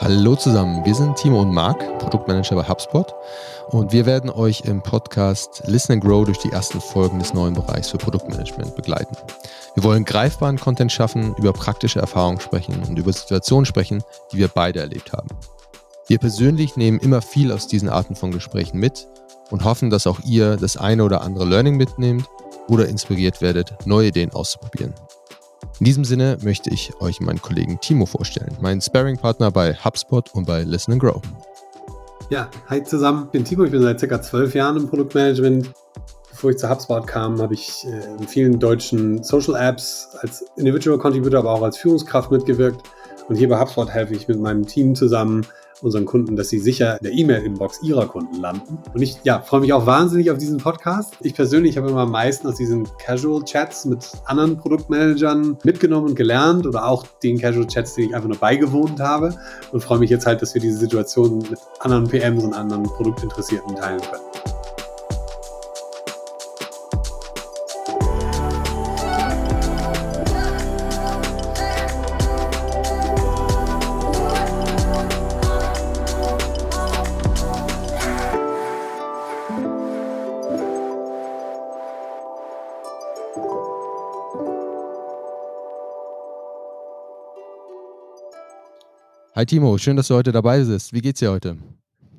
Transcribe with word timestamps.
Hallo 0.00 0.34
zusammen, 0.34 0.84
wir 0.84 0.94
sind 0.94 1.14
Timo 1.14 1.42
und 1.42 1.52
Marc, 1.52 1.78
Produktmanager 1.98 2.56
bei 2.56 2.66
HubSpot 2.66 3.14
und 3.68 3.92
wir 3.92 4.06
werden 4.06 4.28
euch 4.28 4.62
im 4.62 4.82
Podcast 4.82 5.62
Listen 5.66 5.92
and 5.92 6.02
Grow 6.02 6.24
durch 6.24 6.38
die 6.38 6.50
ersten 6.50 6.80
Folgen 6.80 7.20
des 7.20 7.32
neuen 7.32 7.54
Bereichs 7.54 7.90
für 7.90 7.98
Produktmanagement 7.98 8.74
begleiten. 8.74 9.16
Wir 9.74 9.84
wollen 9.84 10.04
greifbaren 10.04 10.58
Content 10.58 10.90
schaffen, 10.90 11.32
über 11.36 11.52
praktische 11.52 12.00
Erfahrungen 12.00 12.40
sprechen 12.40 12.82
und 12.82 12.98
über 12.98 13.12
Situationen 13.12 13.66
sprechen, 13.66 14.02
die 14.32 14.38
wir 14.38 14.48
beide 14.48 14.80
erlebt 14.80 15.12
haben. 15.12 15.28
Wir 16.08 16.18
persönlich 16.18 16.76
nehmen 16.76 16.98
immer 16.98 17.22
viel 17.22 17.52
aus 17.52 17.68
diesen 17.68 17.88
Arten 17.88 18.16
von 18.16 18.32
Gesprächen 18.32 18.78
mit 18.78 19.06
und 19.50 19.62
hoffen, 19.62 19.90
dass 19.90 20.08
auch 20.08 20.18
ihr 20.24 20.56
das 20.56 20.76
eine 20.76 21.04
oder 21.04 21.20
andere 21.20 21.44
Learning 21.44 21.76
mitnehmt 21.76 22.24
oder 22.66 22.88
inspiriert 22.88 23.40
werdet, 23.40 23.86
neue 23.86 24.08
Ideen 24.08 24.32
auszuprobieren. 24.32 24.92
In 25.80 25.84
diesem 25.84 26.04
Sinne 26.04 26.36
möchte 26.42 26.68
ich 26.68 26.92
euch 27.00 27.22
meinen 27.22 27.40
Kollegen 27.40 27.80
Timo 27.80 28.04
vorstellen, 28.04 28.54
meinen 28.60 28.82
Sparring-Partner 28.82 29.50
bei 29.50 29.72
HubSpot 29.72 30.28
und 30.34 30.46
bei 30.46 30.62
Listen 30.62 30.92
and 30.92 31.00
Grow. 31.00 31.22
Ja, 32.28 32.50
hi 32.68 32.84
zusammen, 32.84 33.22
ich 33.24 33.30
bin 33.30 33.44
Timo, 33.46 33.64
ich 33.64 33.70
bin 33.70 33.80
seit 33.80 33.98
circa 33.98 34.20
zwölf 34.20 34.54
Jahren 34.54 34.76
im 34.76 34.88
Produktmanagement. 34.90 35.72
Bevor 36.28 36.50
ich 36.50 36.58
zu 36.58 36.68
HubSpot 36.68 37.06
kam, 37.06 37.40
habe 37.40 37.54
ich 37.54 37.86
äh, 37.86 38.20
in 38.20 38.28
vielen 38.28 38.58
deutschen 38.58 39.22
Social 39.22 39.54
Apps 39.54 40.10
als 40.20 40.44
Individual 40.56 40.98
Contributor, 40.98 41.40
aber 41.40 41.52
auch 41.52 41.62
als 41.62 41.78
Führungskraft 41.78 42.30
mitgewirkt. 42.30 42.82
Und 43.28 43.36
hier 43.36 43.48
bei 43.48 43.58
HubSpot 43.58 43.88
helfe 43.88 44.14
ich 44.14 44.28
mit 44.28 44.38
meinem 44.38 44.66
Team 44.66 44.94
zusammen, 44.94 45.46
unseren 45.82 46.04
Kunden, 46.04 46.36
dass 46.36 46.48
sie 46.48 46.58
sicher 46.58 46.98
in 46.98 47.04
der 47.04 47.12
E-Mail-Inbox 47.12 47.82
ihrer 47.82 48.06
Kunden 48.06 48.40
landen. 48.40 48.78
Und 48.92 49.02
ich 49.02 49.18
ja, 49.24 49.40
freue 49.40 49.60
mich 49.60 49.72
auch 49.72 49.86
wahnsinnig 49.86 50.30
auf 50.30 50.38
diesen 50.38 50.58
Podcast. 50.58 51.16
Ich 51.20 51.34
persönlich 51.34 51.76
habe 51.76 51.90
immer 51.90 52.02
am 52.02 52.10
meisten 52.10 52.46
aus 52.46 52.56
diesen 52.56 52.86
Casual-Chats 52.98 53.86
mit 53.86 54.10
anderen 54.24 54.56
Produktmanagern 54.56 55.58
mitgenommen 55.64 56.08
und 56.08 56.14
gelernt 56.14 56.66
oder 56.66 56.86
auch 56.86 57.06
den 57.22 57.38
Casual-Chats, 57.38 57.94
die 57.94 58.02
ich 58.02 58.14
einfach 58.14 58.28
nur 58.28 58.38
beigewohnt 58.38 59.00
habe 59.00 59.34
und 59.72 59.82
freue 59.82 59.98
mich 59.98 60.10
jetzt 60.10 60.26
halt, 60.26 60.42
dass 60.42 60.54
wir 60.54 60.60
diese 60.60 60.78
Situation 60.78 61.38
mit 61.38 61.58
anderen 61.80 62.06
PMs 62.08 62.44
und 62.44 62.54
anderen 62.54 62.84
Produktinteressierten 62.84 63.76
teilen 63.76 64.00
können. 64.00 64.59
Hi 89.40 89.46
Timo, 89.46 89.78
schön, 89.78 89.96
dass 89.96 90.08
du 90.08 90.14
heute 90.16 90.32
dabei 90.32 90.62
bist. 90.62 90.92
Wie 90.92 91.00
geht's 91.00 91.20
dir 91.20 91.30
heute? 91.30 91.56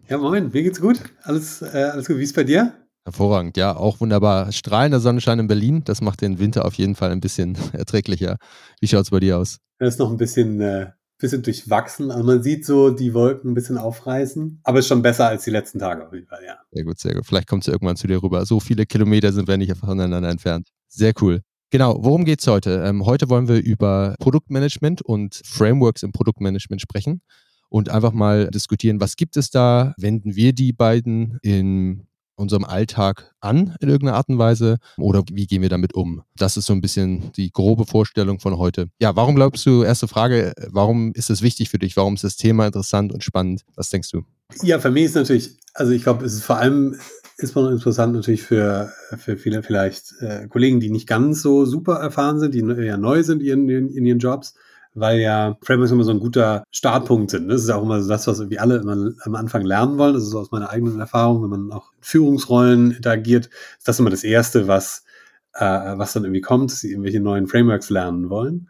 Ja, 0.09 0.17
moin, 0.17 0.49
mir 0.51 0.63
geht's 0.63 0.81
gut. 0.81 0.99
Alles, 1.21 1.61
äh, 1.61 1.91
alles 1.93 2.07
gut. 2.07 2.17
Wie 2.17 2.23
ist 2.23 2.35
bei 2.35 2.43
dir? 2.43 2.73
Hervorragend, 3.05 3.57
ja, 3.57 3.75
auch 3.77 3.99
wunderbar. 3.99 4.51
Strahlender 4.51 4.99
Sonnenschein 4.99 5.37
in 5.37 5.45
Berlin, 5.45 5.83
das 5.85 6.01
macht 6.01 6.21
den 6.21 6.39
Winter 6.39 6.65
auf 6.65 6.73
jeden 6.73 6.95
Fall 6.95 7.11
ein 7.11 7.19
bisschen 7.19 7.55
erträglicher. 7.73 8.37
Wie 8.79 8.87
schaut's 8.87 9.11
bei 9.11 9.19
dir 9.19 9.37
aus? 9.37 9.59
Es 9.77 9.89
ist 9.89 9.99
noch 9.99 10.09
ein 10.09 10.17
bisschen, 10.17 10.61
äh, 10.61 10.87
bisschen 11.19 11.43
durchwachsen. 11.43 12.09
Also 12.09 12.23
man 12.23 12.41
sieht 12.41 12.65
so 12.65 12.89
die 12.89 13.13
Wolken 13.13 13.51
ein 13.51 13.53
bisschen 13.53 13.77
aufreißen, 13.77 14.61
aber 14.63 14.79
ist 14.79 14.87
schon 14.87 15.03
besser 15.03 15.27
als 15.27 15.43
die 15.43 15.51
letzten 15.51 15.77
Tage 15.77 16.07
auf 16.07 16.13
jeden 16.13 16.25
Fall, 16.25 16.43
ja. 16.43 16.57
Sehr 16.71 16.85
gut, 16.85 16.97
sehr 16.97 17.13
gut. 17.13 17.27
Vielleicht 17.27 17.47
kommt 17.47 17.61
es 17.61 17.71
irgendwann 17.71 17.97
zu 17.97 18.07
dir 18.07 18.23
rüber. 18.23 18.47
So 18.47 18.59
viele 18.59 18.87
Kilometer 18.87 19.31
sind 19.31 19.47
wir 19.47 19.57
nicht 19.57 19.77
voneinander 19.77 20.27
entfernt. 20.27 20.69
Sehr 20.87 21.13
cool. 21.21 21.41
Genau, 21.73 21.97
worum 22.01 22.25
geht's 22.25 22.45
heute? 22.47 22.83
Ähm, 22.85 23.05
heute 23.05 23.29
wollen 23.29 23.47
wir 23.47 23.63
über 23.63 24.15
Produktmanagement 24.19 25.01
und 25.03 25.41
Frameworks 25.45 26.03
im 26.03 26.11
Produktmanagement 26.11 26.81
sprechen 26.81 27.21
und 27.69 27.87
einfach 27.87 28.11
mal 28.11 28.49
diskutieren, 28.49 28.99
was 28.99 29.15
gibt 29.15 29.37
es 29.37 29.51
da? 29.51 29.93
Wenden 29.97 30.35
wir 30.35 30.51
die 30.51 30.73
beiden 30.73 31.39
in 31.43 32.07
unserem 32.35 32.65
Alltag 32.65 33.33
an 33.39 33.77
in 33.79 33.87
irgendeiner 33.87 34.17
Art 34.17 34.27
und 34.27 34.37
Weise 34.37 34.79
oder 34.97 35.23
wie 35.31 35.47
gehen 35.47 35.61
wir 35.61 35.69
damit 35.69 35.93
um? 35.93 36.23
Das 36.35 36.57
ist 36.57 36.65
so 36.65 36.73
ein 36.73 36.81
bisschen 36.81 37.31
die 37.37 37.51
grobe 37.53 37.85
Vorstellung 37.85 38.41
von 38.41 38.57
heute. 38.57 38.89
Ja, 38.99 39.15
warum 39.15 39.35
glaubst 39.35 39.65
du, 39.65 39.83
erste 39.83 40.09
Frage, 40.09 40.53
warum 40.67 41.13
ist 41.13 41.29
es 41.29 41.41
wichtig 41.41 41.69
für 41.69 41.79
dich? 41.79 41.95
Warum 41.95 42.15
ist 42.15 42.25
das 42.25 42.35
Thema 42.35 42.65
interessant 42.65 43.13
und 43.13 43.23
spannend? 43.23 43.61
Was 43.75 43.89
denkst 43.89 44.11
du? 44.11 44.23
Ja, 44.61 44.77
für 44.79 44.91
mich 44.91 45.05
ist 45.05 45.15
natürlich, 45.15 45.51
also 45.73 45.93
ich 45.93 46.03
glaube, 46.03 46.25
es 46.25 46.33
ist 46.33 46.43
vor 46.43 46.57
allem 46.57 46.97
ist 47.43 47.55
man 47.55 47.71
interessant 47.71 48.13
natürlich 48.13 48.43
für, 48.43 48.91
für 49.17 49.37
viele 49.37 49.63
vielleicht 49.63 50.13
äh, 50.21 50.47
Kollegen, 50.47 50.79
die 50.79 50.89
nicht 50.89 51.07
ganz 51.07 51.41
so 51.41 51.65
super 51.65 51.95
erfahren 51.95 52.39
sind, 52.39 52.53
die 52.53 52.59
ja 52.59 52.97
neu 52.97 53.23
sind 53.23 53.41
in, 53.41 53.67
in, 53.69 53.89
in 53.89 54.05
ihren 54.05 54.19
Jobs, 54.19 54.55
weil 54.93 55.19
ja 55.19 55.57
Frameworks 55.61 55.91
immer 55.91 56.03
so 56.03 56.11
ein 56.11 56.19
guter 56.19 56.63
Startpunkt 56.71 57.31
sind. 57.31 57.47
Das 57.47 57.61
ist 57.61 57.69
ja 57.69 57.75
auch 57.75 57.83
immer 57.83 58.01
so 58.01 58.09
das, 58.09 58.27
was 58.27 58.39
irgendwie 58.39 58.59
alle 58.59 58.77
immer 58.77 59.11
am 59.21 59.35
Anfang 59.35 59.63
lernen 59.63 59.97
wollen. 59.97 60.13
Das 60.13 60.23
ist 60.23 60.35
aus 60.35 60.51
meiner 60.51 60.69
eigenen 60.69 60.99
Erfahrung, 60.99 61.43
wenn 61.43 61.49
man 61.49 61.71
auch 61.71 61.91
in 61.93 62.03
Führungsrollen 62.03 62.91
interagiert, 62.91 63.49
ist 63.77 63.87
das 63.87 63.99
immer 63.99 64.09
das 64.09 64.23
Erste, 64.23 64.67
was, 64.67 65.03
äh, 65.53 65.65
was 65.65 66.13
dann 66.13 66.23
irgendwie 66.23 66.41
kommt, 66.41 66.71
dass 66.71 66.81
sie 66.81 66.91
irgendwelche 66.91 67.19
neuen 67.19 67.47
Frameworks 67.47 67.89
lernen 67.89 68.29
wollen. 68.29 68.69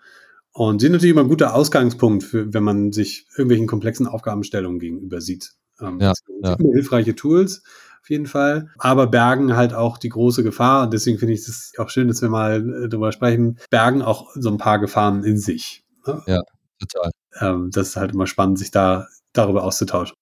Und 0.54 0.82
sind 0.82 0.92
natürlich 0.92 1.14
immer 1.14 1.22
ein 1.22 1.30
guter 1.30 1.56
Ausgangspunkt, 1.56 2.24
für, 2.24 2.54
wenn 2.54 2.64
man 2.64 2.92
sich 2.92 3.26
irgendwelchen 3.38 3.68
komplexen 3.68 4.06
Aufgabenstellungen 4.06 4.80
gegenüber 4.80 5.22
sieht. 5.22 5.54
Ähm, 5.80 6.00
ja, 6.00 6.14
ja. 6.44 6.58
hilfreiche 6.58 7.16
Tools 7.16 7.64
auf 8.02 8.10
jeden 8.10 8.26
Fall. 8.26 8.70
Aber 8.80 9.08
bergen 9.08 9.56
halt 9.56 9.74
auch 9.74 9.98
die 9.98 10.10
große 10.10 10.44
Gefahr. 10.44 10.84
Und 10.84 10.94
deswegen 10.94 11.20
finde 11.20 11.34
ich 11.34 11.42
es 11.42 11.74
auch 11.78 11.90
schön, 11.90 12.08
dass 12.08 12.22
wir 12.22 12.30
mal 12.30 12.86
äh, 12.86 12.90
darüber 12.90 13.12
sprechen. 13.12 13.60
Bergen 13.70 14.02
auch 14.02 14.30
so 14.36 14.50
ein 14.50 14.58
paar 14.58 14.80
Gefahren 14.80 15.24
in 15.24 15.38
sich. 15.38 15.84
Ne? 16.08 16.22
Ja, 16.26 16.42
total. 16.80 17.12
Ähm, 17.40 17.70
das 17.72 17.90
ist 17.90 17.96
halt 17.96 18.14
immer 18.14 18.28
spannend, 18.28 18.60
sich 18.60 18.72
da 18.72 19.08
darüber 19.34 19.64
auszutauschen. 19.64 20.16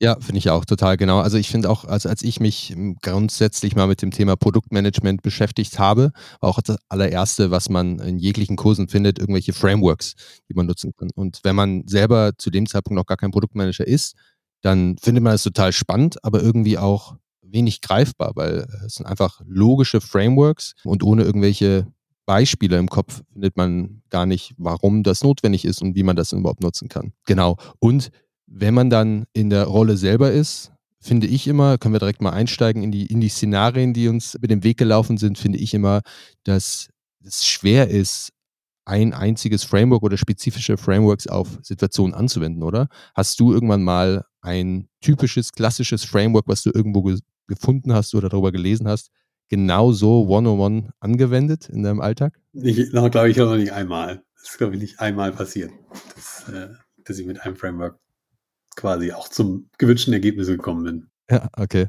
Ja, 0.00 0.16
finde 0.20 0.38
ich 0.38 0.50
auch 0.50 0.64
total 0.64 0.96
genau. 0.96 1.20
Also 1.20 1.38
ich 1.38 1.48
finde 1.48 1.70
auch, 1.70 1.84
also 1.84 2.08
als 2.08 2.22
ich 2.22 2.40
mich 2.40 2.76
grundsätzlich 3.00 3.76
mal 3.76 3.86
mit 3.86 4.02
dem 4.02 4.10
Thema 4.10 4.36
Produktmanagement 4.36 5.22
beschäftigt 5.22 5.78
habe, 5.78 6.10
war 6.40 6.50
auch 6.50 6.60
das 6.60 6.76
allererste, 6.88 7.50
was 7.50 7.68
man 7.68 8.00
in 8.00 8.18
jeglichen 8.18 8.56
Kursen 8.56 8.88
findet, 8.88 9.18
irgendwelche 9.18 9.52
Frameworks, 9.52 10.14
die 10.48 10.54
man 10.54 10.66
nutzen 10.66 10.92
kann. 10.98 11.10
Und 11.14 11.40
wenn 11.44 11.56
man 11.56 11.86
selber 11.86 12.32
zu 12.36 12.50
dem 12.50 12.66
Zeitpunkt 12.66 12.96
noch 12.96 13.06
gar 13.06 13.16
kein 13.16 13.30
Produktmanager 13.30 13.86
ist, 13.86 14.14
dann 14.62 14.96
findet 14.98 15.22
man 15.22 15.34
es 15.34 15.42
total 15.42 15.72
spannend, 15.72 16.22
aber 16.24 16.42
irgendwie 16.42 16.76
auch 16.76 17.16
wenig 17.54 17.80
greifbar, 17.80 18.32
weil 18.34 18.66
es 18.84 18.96
sind 18.96 19.06
einfach 19.06 19.40
logische 19.46 20.02
Frameworks 20.02 20.74
und 20.84 21.02
ohne 21.02 21.22
irgendwelche 21.22 21.86
Beispiele 22.26 22.78
im 22.78 22.88
Kopf 22.88 23.22
findet 23.32 23.56
man 23.56 24.02
gar 24.10 24.26
nicht, 24.26 24.54
warum 24.58 25.02
das 25.02 25.22
notwendig 25.22 25.64
ist 25.64 25.80
und 25.82 25.94
wie 25.94 26.02
man 26.02 26.16
das 26.16 26.32
überhaupt 26.32 26.62
nutzen 26.62 26.88
kann. 26.88 27.12
Genau. 27.26 27.56
Und 27.78 28.10
wenn 28.46 28.74
man 28.74 28.90
dann 28.90 29.24
in 29.32 29.50
der 29.50 29.64
Rolle 29.64 29.96
selber 29.96 30.30
ist, 30.32 30.72
finde 31.00 31.26
ich 31.26 31.46
immer, 31.46 31.76
können 31.78 31.94
wir 31.94 31.98
direkt 31.98 32.22
mal 32.22 32.30
einsteigen 32.30 32.82
in 32.82 32.90
die, 32.90 33.06
in 33.06 33.20
die 33.20 33.28
Szenarien, 33.28 33.92
die 33.92 34.08
uns 34.08 34.34
über 34.34 34.46
den 34.46 34.64
Weg 34.64 34.78
gelaufen 34.78 35.18
sind, 35.18 35.38
finde 35.38 35.58
ich 35.58 35.74
immer, 35.74 36.00
dass 36.44 36.88
es 37.22 37.46
schwer 37.46 37.88
ist, 37.88 38.30
ein 38.86 39.14
einziges 39.14 39.64
Framework 39.64 40.02
oder 40.02 40.16
spezifische 40.16 40.76
Frameworks 40.76 41.26
auf 41.26 41.58
Situationen 41.62 42.14
anzuwenden, 42.14 42.62
oder? 42.62 42.88
Hast 43.14 43.40
du 43.40 43.52
irgendwann 43.52 43.82
mal 43.82 44.24
ein 44.42 44.88
typisches, 45.00 45.52
klassisches 45.52 46.04
Framework, 46.04 46.44
was 46.48 46.62
du 46.62 46.70
irgendwo 46.74 47.02
ge 47.02 47.18
gefunden 47.46 47.92
hast 47.92 48.14
oder 48.14 48.28
darüber 48.28 48.52
gelesen 48.52 48.88
hast, 48.88 49.10
genau 49.48 49.92
so 49.92 50.26
one-on-one 50.28 50.90
angewendet 51.00 51.68
in 51.68 51.82
deinem 51.82 52.00
Alltag? 52.00 52.40
Ich 52.52 52.90
glaube 52.90 53.30
ich, 53.30 53.36
noch 53.36 53.56
nicht 53.56 53.72
einmal. 53.72 54.22
Das 54.36 54.50
ist, 54.50 54.58
glaube 54.58 54.74
ich, 54.74 54.80
nicht 54.80 55.00
einmal 55.00 55.32
passiert, 55.32 55.70
dass, 56.14 56.48
äh, 56.48 56.68
dass 57.04 57.18
ich 57.18 57.26
mit 57.26 57.40
einem 57.40 57.56
Framework 57.56 57.98
quasi 58.76 59.12
auch 59.12 59.28
zum 59.28 59.68
gewünschten 59.78 60.12
Ergebnis 60.12 60.48
gekommen 60.48 60.84
bin. 60.84 61.06
Ja, 61.30 61.48
okay. 61.56 61.88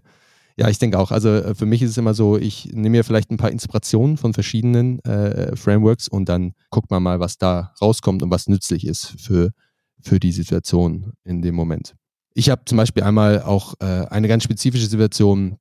Ja, 0.58 0.70
ich 0.70 0.80
denke 0.80 0.98
auch. 1.00 1.12
Also 1.12 1.30
äh, 1.30 1.56
für 1.56 1.66
mich 1.66 1.82
ist 1.82 1.92
es 1.92 1.98
immer 1.98 2.14
so, 2.14 2.38
ich 2.38 2.68
nehme 2.68 2.92
mir 2.92 3.04
vielleicht 3.04 3.30
ein 3.30 3.38
paar 3.38 3.52
Inspirationen 3.52 4.18
von 4.18 4.34
verschiedenen 4.34 5.00
äh, 5.04 5.56
Frameworks 5.56 6.08
und 6.08 6.30
dann 6.30 6.54
guckt 6.70 6.90
man 6.92 7.04
mal, 7.04 7.20
was 7.20 7.38
da 7.38 7.74
rauskommt 7.82 8.24
und 8.24 8.32
was 8.32 8.48
nützlich 8.48 8.88
ist 8.88 9.20
für, 9.20 9.52
für 10.00 10.20
die 10.20 10.32
Situation 10.32 11.12
in 11.26 11.42
dem 11.42 11.56
Moment. 11.56 11.96
Ich 12.38 12.50
habe 12.50 12.64
zum 12.66 12.78
Beispiel 12.78 13.04
einmal 13.04 13.42
auch 13.42 13.76
äh, 13.80 13.86
eine 13.86 14.28
ganz 14.28 14.44
spezifische 14.44 14.88
Situation, 14.88 15.58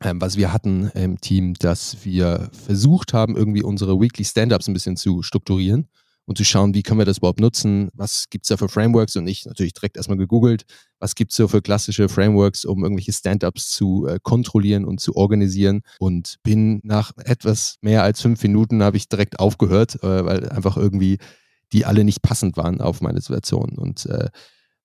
ähm, 0.00 0.18
was 0.18 0.38
wir 0.38 0.50
hatten 0.50 0.90
im 0.94 1.20
Team, 1.20 1.52
dass 1.54 2.06
wir 2.06 2.48
versucht 2.52 3.12
haben, 3.12 3.36
irgendwie 3.36 3.62
unsere 3.62 4.00
Weekly 4.00 4.24
Stand-Ups 4.24 4.66
ein 4.66 4.72
bisschen 4.72 4.96
zu 4.96 5.22
strukturieren 5.22 5.88
und 6.24 6.38
zu 6.38 6.44
schauen, 6.44 6.72
wie 6.72 6.82
können 6.82 7.00
wir 7.00 7.04
das 7.04 7.18
überhaupt 7.18 7.40
nutzen, 7.40 7.90
was 7.92 8.30
gibt 8.30 8.46
es 8.46 8.48
da 8.48 8.56
für 8.56 8.70
Frameworks? 8.70 9.14
Und 9.16 9.26
ich 9.26 9.44
natürlich 9.44 9.74
direkt 9.74 9.98
erstmal 9.98 10.16
gegoogelt, 10.16 10.64
was 11.00 11.14
gibt 11.14 11.32
es 11.32 11.36
so 11.36 11.48
für 11.48 11.60
klassische 11.60 12.08
Frameworks, 12.08 12.64
um 12.64 12.82
irgendwelche 12.82 13.12
Stand-Ups 13.12 13.70
zu 13.70 14.06
äh, 14.06 14.18
kontrollieren 14.22 14.86
und 14.86 15.00
zu 15.00 15.16
organisieren? 15.16 15.82
Und 15.98 16.36
bin 16.42 16.80
nach 16.82 17.12
etwas 17.18 17.76
mehr 17.82 18.04
als 18.04 18.22
fünf 18.22 18.42
Minuten 18.42 18.82
habe 18.82 18.96
ich 18.96 19.06
direkt 19.06 19.38
aufgehört, 19.38 20.02
äh, 20.02 20.24
weil 20.24 20.48
einfach 20.48 20.78
irgendwie 20.78 21.18
die 21.74 21.84
alle 21.84 22.04
nicht 22.04 22.22
passend 22.22 22.56
waren 22.56 22.80
auf 22.80 23.02
meine 23.02 23.20
Situation. 23.20 23.76
Und 23.76 24.06
äh, 24.06 24.30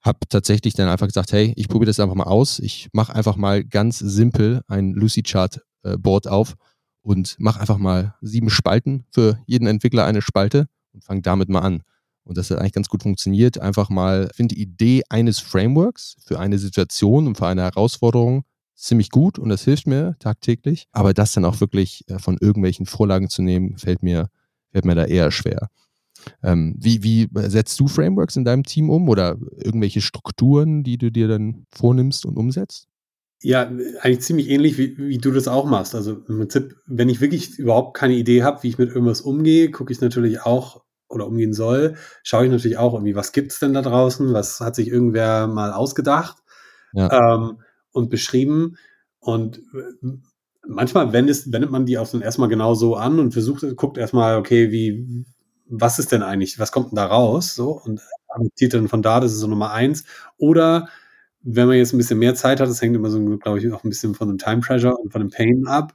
habe 0.06 0.20
tatsächlich 0.30 0.76
dann 0.76 0.88
einfach 0.88 1.08
gesagt, 1.08 1.32
hey, 1.32 1.54
ich 1.56 1.68
probiere 1.68 1.88
das 1.88 2.00
einfach 2.00 2.16
mal 2.16 2.26
aus. 2.26 2.60
Ich 2.60 2.90
mache 2.94 3.16
einfach 3.16 3.36
mal 3.36 3.64
ganz 3.64 3.98
simpel 4.00 4.62
ein 4.68 4.94
Lucy-Chart-Board 4.94 6.28
auf 6.28 6.56
und 7.02 7.36
mache 7.40 7.60
einfach 7.60 7.78
mal 7.78 8.16
sieben 8.22 8.50
Spalten 8.50 9.06
für 9.12 9.40
jeden 9.48 9.68
Entwickler 9.68 10.06
eine 10.06 10.22
Spalte 10.22 10.68
und 10.94 11.04
fange 11.04 11.22
damit 11.22 11.50
mal 11.50 11.62
an. 11.62 11.82
Und 12.24 12.38
das 12.38 12.50
hat 12.50 12.60
eigentlich 12.60 12.74
ganz 12.74 12.90
gut 12.90 13.04
funktioniert. 13.04 13.60
Einfach 13.60 13.90
mal, 13.90 14.30
finde 14.34 14.56
die 14.56 14.62
Idee 14.62 15.04
eines 15.10 15.40
Frameworks 15.40 16.16
für 16.24 16.40
eine 16.40 16.60
Situation 16.60 17.28
und 17.28 17.38
für 17.38 17.48
eine 17.48 17.64
Herausforderung 17.64 18.46
ziemlich 18.76 19.10
gut 19.10 19.40
und 19.40 19.50
das 19.50 19.64
hilft 19.64 19.88
mir 19.88 20.16
tagtäglich. 20.20 20.88
Aber 20.92 21.14
das 21.14 21.32
dann 21.32 21.46
auch 21.46 21.62
wirklich 21.62 22.04
äh, 22.10 22.20
von 22.20 22.38
irgendwelchen 22.40 22.86
Vorlagen 22.86 23.30
zu 23.30 23.42
nehmen, 23.42 23.78
fällt 23.78 24.04
mir, 24.04 24.30
fällt 24.72 24.86
mir 24.86 24.96
da 24.96 25.06
eher 25.06 25.32
schwer. 25.32 25.70
Ähm, 26.44 26.76
wie, 26.78 27.04
wie 27.04 27.30
setzt 27.50 27.80
du 27.80 27.88
Frameworks 27.88 28.36
in 28.36 28.46
deinem 28.46 28.64
Team 28.64 28.90
um 28.90 29.10
oder 29.10 29.38
irgendwelche 29.58 30.02
Strukturen, 30.02 30.84
die 30.84 30.98
du 30.98 31.12
dir 31.12 31.28
dann 31.28 31.66
vornimmst 31.74 32.26
und 32.26 32.38
umsetzt? 32.38 32.88
Ja, 33.42 33.70
eigentlich 34.02 34.22
ziemlich 34.22 34.50
ähnlich, 34.50 34.78
wie, 34.78 34.98
wie 34.98 35.18
du 35.18 35.32
das 35.32 35.48
auch 35.48 35.66
machst. 35.66 35.94
Also 35.94 36.14
im 36.28 36.40
Prinzip, 36.40 36.76
wenn 36.88 37.10
ich 37.10 37.22
wirklich 37.22 37.60
überhaupt 37.60 37.96
keine 37.96 38.16
Idee 38.16 38.44
habe, 38.44 38.64
wie 38.64 38.70
ich 38.70 38.78
mit 38.78 38.90
irgendwas 38.90 39.22
umgehe, 39.22 39.70
gucke 39.72 39.92
ich 39.92 40.02
natürlich 40.02 40.42
auch 40.42 40.84
oder 41.10 41.28
umgehen 41.28 41.54
soll, 41.54 41.96
schaue 42.24 42.46
ich 42.46 42.52
natürlich 42.52 42.78
auch 42.78 42.94
irgendwie, 42.94 43.16
was 43.16 43.32
gibt 43.32 43.52
es 43.52 43.60
denn 43.60 43.74
da 43.74 43.82
draußen, 43.82 44.34
was 44.34 44.60
hat 44.62 44.76
sich 44.76 44.88
irgendwer 44.88 45.48
mal 45.48 45.72
ausgedacht 45.72 46.38
ja. 46.94 47.36
ähm, 47.36 47.60
und 47.92 48.10
beschrieben. 48.10 48.78
Und 49.20 49.62
manchmal 50.68 51.14
wendet, 51.14 51.52
wendet 51.52 51.72
man 51.72 51.86
die 51.86 51.98
auch 51.98 52.10
dann 52.10 52.22
erstmal 52.22 52.50
genau 52.50 52.74
so 52.74 52.96
an 52.96 53.20
und 53.20 53.34
versucht, 53.34 53.64
guckt 53.76 53.98
erstmal, 53.98 54.38
okay, 54.38 54.72
wie, 54.72 55.26
was 55.68 56.00
ist 56.00 56.12
denn 56.12 56.24
eigentlich, 56.24 56.60
was 56.60 56.72
kommt 56.72 56.92
denn 56.92 56.98
da 56.98 57.06
raus? 57.08 57.56
So, 57.56 57.72
und 57.72 58.02
adaptiert 58.28 58.74
dann 58.74 58.88
von 58.88 59.02
da, 59.02 59.20
das 59.20 59.34
ist 59.34 59.40
so 59.40 59.48
Nummer 59.48 59.72
eins. 59.72 60.04
Oder 60.38 60.90
wenn 61.42 61.68
man 61.68 61.78
jetzt 61.78 61.94
ein 61.94 61.98
bisschen 61.98 62.20
mehr 62.20 62.36
Zeit 62.36 62.60
hat, 62.60 62.70
das 62.70 62.82
hängt 62.82 62.96
immer 62.96 63.10
so, 63.10 63.24
glaube 63.38 63.60
ich, 63.60 63.72
auch 63.72 63.84
ein 63.84 63.90
bisschen 63.90 64.16
von 64.16 64.28
dem 64.28 64.38
Time 64.38 64.62
Pressure 64.62 65.00
und 65.00 65.12
von 65.12 65.22
dem 65.22 65.30
Pain 65.30 65.68
ab, 65.68 65.94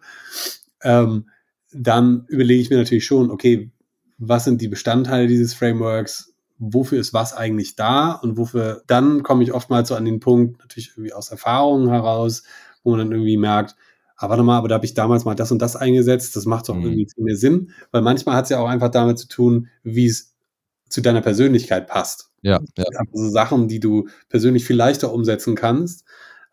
ähm, 0.83 1.29
dann 1.73 2.25
überlege 2.29 2.63
ich 2.63 2.71
mir 2.71 2.79
natürlich 2.79 3.05
schon, 3.05 3.31
okay, 3.31 3.71
was 4.19 4.45
sind 4.45 4.61
die 4.61 4.69
Bestandteile 4.69 5.27
dieses 5.27 5.55
Frameworks, 5.55 6.35
wofür 6.59 7.01
ist 7.01 7.15
was 7.15 7.33
eigentlich 7.33 7.75
da 7.75 8.13
und 8.13 8.37
wofür, 8.37 8.83
dann 8.87 9.23
komme 9.23 9.43
ich 9.43 9.53
oftmals 9.53 9.89
so 9.89 9.95
an 9.95 10.05
den 10.05 10.21
Punkt, 10.21 10.61
natürlich 10.61 10.91
irgendwie 10.91 11.13
aus 11.13 11.31
Erfahrungen 11.31 11.89
heraus, 11.89 12.43
wo 12.83 12.91
man 12.91 13.01
dann 13.01 13.13
irgendwie 13.13 13.37
merkt, 13.37 13.77
ah, 14.21 14.29
warte 14.29 14.43
mal, 14.43 14.59
aber 14.59 14.69
da 14.69 14.75
habe 14.75 14.85
ich 14.85 14.95
damals 14.95 15.25
mal 15.25 15.35
das 15.35 15.51
und 15.51 15.61
das 15.63 15.77
eingesetzt, 15.77 16.37
das 16.37 16.45
macht 16.45 16.69
doch 16.69 16.77
mhm. 16.77 16.83
irgendwie 16.83 17.09
viel 17.13 17.25
mehr 17.25 17.37
Sinn, 17.37 17.71
weil 17.91 18.03
manchmal 18.03 18.37
hat 18.37 18.45
es 18.45 18.51
ja 18.51 18.59
auch 18.59 18.69
einfach 18.69 18.91
damit 18.91 19.19
zu 19.19 19.29
tun, 19.29 19.69
wie 19.83 20.07
es 20.07 20.35
zu 20.89 21.01
deiner 21.01 21.23
Persönlichkeit 21.23 21.87
passt. 21.87 22.31
Ja, 22.43 22.61
ja. 22.77 22.85
Also 23.13 23.31
Sachen, 23.31 23.69
die 23.69 23.81
du 23.81 24.09
persönlich 24.29 24.65
viel 24.65 24.77
leichter 24.77 25.13
umsetzen 25.13 25.55
kannst 25.55 26.05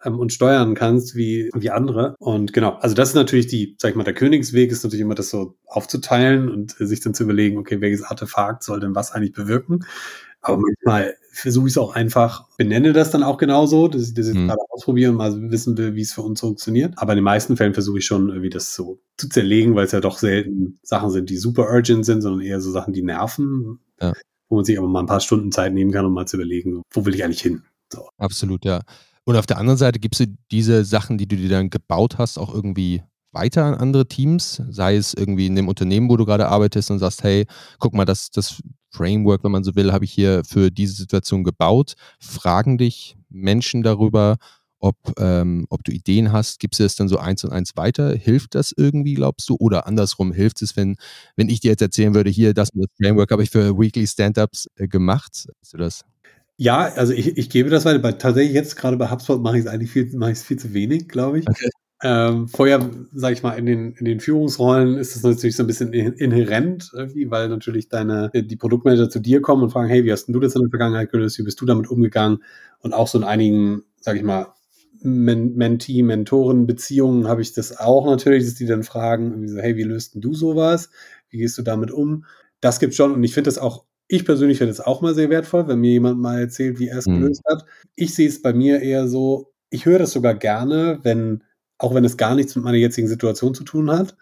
ähm, 0.04 0.18
und 0.18 0.32
steuern 0.32 0.76
kannst 0.76 1.16
wie, 1.16 1.50
wie 1.54 1.70
andere. 1.70 2.16
Und 2.20 2.54
genau, 2.54 2.76
also 2.76 2.96
das 2.96 3.10
ist 3.10 3.16
natürlich 3.16 3.48
die, 3.48 3.76
sag 3.80 3.90
ich 3.90 3.96
mal, 3.96 4.04
der 4.04 4.14
Königsweg 4.14 4.72
ist 4.72 4.84
natürlich 4.84 5.02
immer 5.02 5.16
das 5.16 5.30
so 5.30 5.56
aufzuteilen 5.66 6.50
und 6.50 6.80
äh, 6.80 6.86
sich 6.86 7.02
dann 7.02 7.14
zu 7.14 7.24
überlegen, 7.24 7.58
okay, 7.58 7.82
welches 7.82 8.04
Artefakt 8.04 8.64
soll 8.64 8.80
denn 8.80 8.96
was 8.96 9.12
eigentlich 9.12 9.34
bewirken. 9.34 9.86
Aber 10.42 10.58
manchmal 10.58 11.16
versuche 11.38 11.68
ich 11.68 11.74
es 11.74 11.78
auch 11.78 11.94
einfach, 11.94 12.48
benenne 12.58 12.94
das 12.94 13.12
dann 13.12 13.24
auch 13.24 13.38
genauso, 13.38 13.88
dass 13.88 14.08
ich 14.08 14.14
das 14.14 14.28
jetzt 14.28 14.38
mhm. 14.38 14.48
gerade 14.48 14.62
ausprobiere 14.70 15.12
und 15.12 15.18
mal 15.18 15.52
wissen 15.52 15.78
will, 15.78 15.96
wie 15.96 16.02
es 16.02 16.14
für 16.14 16.22
uns 16.22 16.40
funktioniert. 16.40 16.94
Aber 16.98 17.14
in 17.14 17.18
den 17.18 17.24
meisten 17.24 17.58
Fällen 17.58 17.74
versuche 17.74 18.00
ich 18.00 18.06
schon 18.06 18.30
irgendwie 18.30 18.50
das 18.50 18.74
so 18.74 19.00
zu 19.18 19.30
zerlegen, 19.30 19.76
weil 19.76 19.86
es 19.86 19.92
ja 19.92 20.00
doch 20.00 20.18
selten 20.18 20.80
Sachen 20.84 21.10
sind, 21.10 21.30
die 21.30 21.38
super 21.38 21.70
urgent 21.72 22.06
sind, 22.06 22.22
sondern 22.22 22.42
eher 22.42 22.62
so 22.62 22.72
Sachen, 22.72 22.94
die 22.94 23.04
nerven. 23.04 23.80
Ja 24.02 24.14
wo 24.50 24.56
man 24.56 24.66
sich 24.66 24.78
aber 24.78 24.88
mal 24.88 25.02
ein 25.02 25.08
paar 25.08 25.20
Stunden 25.20 25.52
Zeit 25.52 25.74
nehmen 25.74 25.92
kann, 25.92 26.06
um 26.06 26.14
mal 26.14 26.26
zu 26.26 26.38
überlegen, 26.38 26.82
wo 26.92 27.06
will 27.06 27.16
ich 27.16 27.24
eigentlich 27.24 27.42
hin. 27.42 27.64
So. 27.92 28.10
Absolut, 28.18 28.66
ja. 28.66 28.82
Und 29.26 29.36
auf 29.36 29.46
der 29.46 29.58
anderen 29.58 29.78
Seite 29.78 30.00
gibst 30.00 30.22
du 30.22 30.26
diese 30.52 30.86
Sachen, 30.86 31.18
die 31.18 31.28
du 31.28 31.36
dir 31.36 31.50
dann 31.50 31.70
gebaut 31.70 32.18
hast, 32.18 32.38
auch 32.38 32.54
irgendwie 32.54 33.04
weiter 33.38 33.66
an 33.66 33.76
andere 33.76 34.08
Teams, 34.08 34.62
sei 34.70 34.96
es 34.96 35.14
irgendwie 35.14 35.46
in 35.46 35.56
dem 35.56 35.68
Unternehmen, 35.68 36.10
wo 36.10 36.18
du 36.18 36.26
gerade 36.26 36.48
arbeitest 36.48 36.90
und 36.92 37.00
sagst, 37.00 37.24
hey, 37.24 37.46
guck 37.80 37.94
mal, 37.94 38.06
das, 38.06 38.32
das 38.32 38.62
Framework, 38.90 39.44
wenn 39.44 39.52
man 39.52 39.64
so 39.64 39.76
will, 39.76 39.94
habe 39.94 40.06
ich 40.06 40.12
hier 40.12 40.44
für 40.44 40.72
diese 40.72 40.96
Situation 40.96 41.44
gebaut. 41.44 41.94
Fragen 42.20 42.78
dich 42.78 43.16
Menschen 43.30 43.84
darüber, 43.84 44.38
ob, 44.80 44.96
ähm, 45.20 45.66
ob 45.70 45.84
du 45.84 45.92
Ideen 45.92 46.32
hast, 46.32 46.60
gibst 46.60 46.80
du 46.80 46.84
das 46.84 46.96
dann 46.96 47.08
so 47.08 47.18
eins 47.18 47.44
und 47.44 47.52
eins 47.52 47.76
weiter? 47.76 48.16
Hilft 48.16 48.56
das 48.56 48.74
irgendwie, 48.76 49.14
glaubst 49.16 49.50
du? 49.50 49.56
Oder 49.60 49.88
andersrum, 49.88 50.32
hilft 50.32 50.62
es, 50.62 50.76
wenn, 50.76 50.98
wenn 51.36 51.50
ich 51.50 51.60
dir 51.60 51.72
jetzt 51.72 51.82
erzählen 51.82 52.14
würde, 52.14 52.30
hier, 52.30 52.54
das, 52.54 52.70
das 52.74 52.88
Framework 53.02 53.32
habe 53.32 53.44
ich 53.44 53.50
für 53.50 53.78
Weekly 53.78 54.08
Stand-Ups 54.08 54.68
äh, 54.76 54.88
gemacht? 54.88 55.48
Weißt 55.62 55.74
du 55.74 55.78
das? 55.78 56.06
Ja, 56.58 56.86
also 56.94 57.14
ich, 57.14 57.38
ich 57.38 57.50
gebe 57.50 57.70
das 57.70 57.86
weiter. 57.86 58.00
Bei, 58.00 58.14
tatsächlich 58.14 58.54
jetzt 58.54 58.76
gerade 58.76 58.98
bei 58.98 59.10
HubSpot 59.10 59.42
mache 59.42 59.58
ich 59.58 59.66
es 59.66 59.68
eigentlich 59.70 59.92
viel, 59.92 60.16
mache 60.16 60.32
ich 60.32 60.40
viel 60.40 60.58
zu 60.58 60.74
wenig, 60.74 61.08
glaube 61.08 61.40
ich. 61.40 61.48
Okay. 61.48 61.70
Ähm, 62.04 62.48
vorher, 62.48 62.88
sage 63.14 63.34
ich 63.34 63.42
mal, 63.42 63.54
in 63.54 63.66
den, 63.66 63.94
in 63.94 64.06
den 64.06 64.20
Führungsrollen 64.20 64.98
ist 64.98 65.16
das 65.16 65.24
natürlich 65.24 65.56
so 65.56 65.64
ein 65.64 65.68
bisschen 65.68 65.94
inhärent, 65.94 66.92
irgendwie, 66.94 67.32
weil 67.32 67.50
natürlich 67.50 67.90
deine, 67.90 68.30
die 68.34 68.56
Produktmanager 68.56 69.10
zu 69.10 69.20
dir 69.20 69.42
kommen 69.42 69.64
und 69.64 69.72
fragen, 69.72 69.90
hey, 69.90 70.04
wie 70.04 70.12
hast 70.12 70.28
denn 70.28 70.34
du 70.34 70.40
das 70.40 70.56
in 70.56 70.62
der 70.62 70.70
Vergangenheit 70.70 71.12
gelöst? 71.12 71.40
Wie 71.40 71.44
bist 71.44 71.60
du 71.60 71.66
damit 71.66 71.90
umgegangen? 71.90 72.44
Und 72.82 72.94
auch 72.94 73.08
so 73.08 73.18
in 73.18 73.24
einigen, 73.24 73.84
sage 74.00 74.20
ich 74.20 74.24
mal, 74.24 74.54
Men 75.02 75.56
Mentee-Mentoren-Beziehungen 75.56 77.28
habe 77.28 77.42
ich 77.42 77.54
das 77.54 77.78
auch 77.78 78.06
natürlich, 78.06 78.46
dass 78.46 78.56
die 78.56 78.66
dann 78.66 78.84
fragen, 78.84 79.48
so, 79.48 79.60
hey, 79.60 79.76
wie 79.76 79.84
löst 79.84 80.16
denn 80.16 80.22
du 80.22 80.34
sowas? 80.34 80.90
Wie 81.30 81.38
gehst 81.38 81.58
du 81.58 81.62
damit 81.62 81.92
um? 81.92 82.26
Das 82.62 82.80
gibt 82.80 82.96
schon 82.96 83.12
und 83.12 83.24
ich 83.24 83.34
finde 83.34 83.48
das 83.48 83.60
auch, 83.60 83.86
ich 84.08 84.26
persönlich 84.26 84.58
finde 84.58 84.72
es 84.72 84.80
auch 84.80 85.02
mal 85.02 85.14
sehr 85.14 85.30
wertvoll, 85.30 85.68
wenn 85.68 85.80
mir 85.80 85.92
jemand 85.92 86.20
mal 86.20 86.40
erzählt, 86.40 86.80
wie 86.80 86.88
er 86.88 86.98
es 86.98 87.06
mhm. 87.06 87.20
gelöst 87.20 87.44
hat. 87.48 87.66
Ich 87.96 88.16
sehe 88.16 88.28
es 88.28 88.42
bei 88.42 88.54
mir 88.54 88.82
eher 88.82 89.08
so, 89.08 89.52
ich 89.70 89.86
höre 89.86 90.00
das 90.00 90.12
sogar 90.14 90.34
gerne, 90.34 91.00
wenn, 91.04 91.44
auch 91.78 91.94
wenn 91.94 92.06
es 92.06 92.18
gar 92.18 92.36
nichts 92.36 92.56
mit 92.56 92.66
meiner 92.66 92.78
jetzigen 92.78 93.08
Situation 93.08 93.54
zu 93.54 93.64
tun 93.64 93.92
hat, 93.92 94.16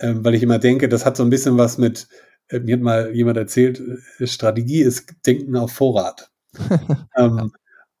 ähm, 0.00 0.24
weil 0.24 0.34
ich 0.34 0.42
immer 0.42 0.58
denke, 0.58 0.88
das 0.88 1.04
hat 1.04 1.16
so 1.16 1.22
ein 1.22 1.30
bisschen 1.30 1.58
was 1.58 1.78
mit, 1.78 2.08
äh, 2.48 2.60
mir 2.60 2.74
hat 2.74 2.82
mal 2.82 3.14
jemand 3.14 3.36
erzählt, 3.36 3.82
äh, 4.18 4.26
Strategie 4.26 4.80
ist 4.80 5.14
Denken 5.26 5.56
auf 5.56 5.72
Vorrat. 5.72 6.30
ähm, 7.16 7.52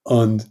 und 0.04 0.50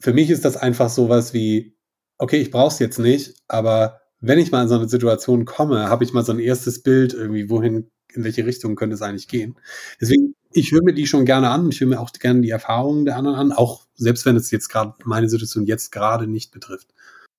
für 0.00 0.12
mich 0.12 0.30
ist 0.30 0.44
das 0.44 0.56
einfach 0.56 0.90
sowas 0.90 1.34
wie, 1.34 1.76
okay, 2.18 2.40
ich 2.40 2.50
brauche 2.50 2.72
es 2.72 2.78
jetzt 2.78 2.98
nicht, 2.98 3.34
aber 3.48 4.00
wenn 4.20 4.38
ich 4.38 4.50
mal 4.50 4.62
in 4.62 4.68
so 4.68 4.76
eine 4.76 4.88
Situation 4.88 5.44
komme, 5.44 5.88
habe 5.90 6.04
ich 6.04 6.12
mal 6.12 6.24
so 6.24 6.32
ein 6.32 6.38
erstes 6.38 6.82
Bild 6.82 7.12
irgendwie, 7.12 7.50
wohin, 7.50 7.90
in 8.12 8.24
welche 8.24 8.46
Richtung 8.46 8.76
könnte 8.76 8.94
es 8.94 9.02
eigentlich 9.02 9.28
gehen. 9.28 9.56
Deswegen, 10.00 10.34
ich 10.52 10.72
höre 10.72 10.82
mir 10.82 10.94
die 10.94 11.06
schon 11.06 11.26
gerne 11.26 11.50
an. 11.50 11.68
Ich 11.70 11.80
höre 11.80 11.88
mir 11.88 12.00
auch 12.00 12.12
gerne 12.12 12.40
die 12.40 12.50
Erfahrungen 12.50 13.04
der 13.04 13.16
anderen 13.16 13.36
an, 13.36 13.52
auch 13.52 13.86
selbst 13.94 14.24
wenn 14.24 14.36
es 14.36 14.50
jetzt 14.50 14.68
gerade 14.68 14.94
meine 15.04 15.28
Situation 15.28 15.66
jetzt 15.66 15.90
gerade 15.90 16.26
nicht 16.26 16.52
betrifft. 16.52 16.94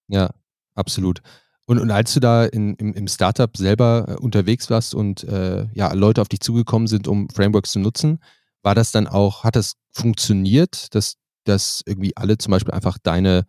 Ja, 0.08 0.32
absolut. 0.76 1.22
Und, 1.68 1.80
und 1.80 1.90
als 1.92 2.14
du 2.14 2.20
da 2.20 2.46
in, 2.46 2.76
im, 2.76 2.94
im 2.94 3.08
Startup 3.08 3.56
selber 3.58 4.06
äh, 4.08 4.14
unterwegs 4.22 4.70
warst 4.70 4.94
und 4.94 5.24
äh, 5.24 5.68
ja, 5.74 5.94
Leute 5.94 6.22
auf 6.22 6.30
dich 6.30 6.42
zugekommen 6.42 6.88
sind, 6.88 7.08
um 7.08 7.30
Frameworks 7.30 7.72
zu 7.72 7.80
nutzen, 7.80 8.20
war 8.62 8.76
das 8.76 8.92
dann 8.92 9.08
auch, 9.08 9.44
hat 9.44 9.56
das 9.56 9.74
funktioniert, 9.92 10.94
dass 10.94 11.16
dass 11.46 11.82
irgendwie 11.86 12.16
alle 12.18 12.38
zum 12.38 12.52
Beispiel 12.52 12.74
einfach 12.74 12.98
deine 13.02 13.46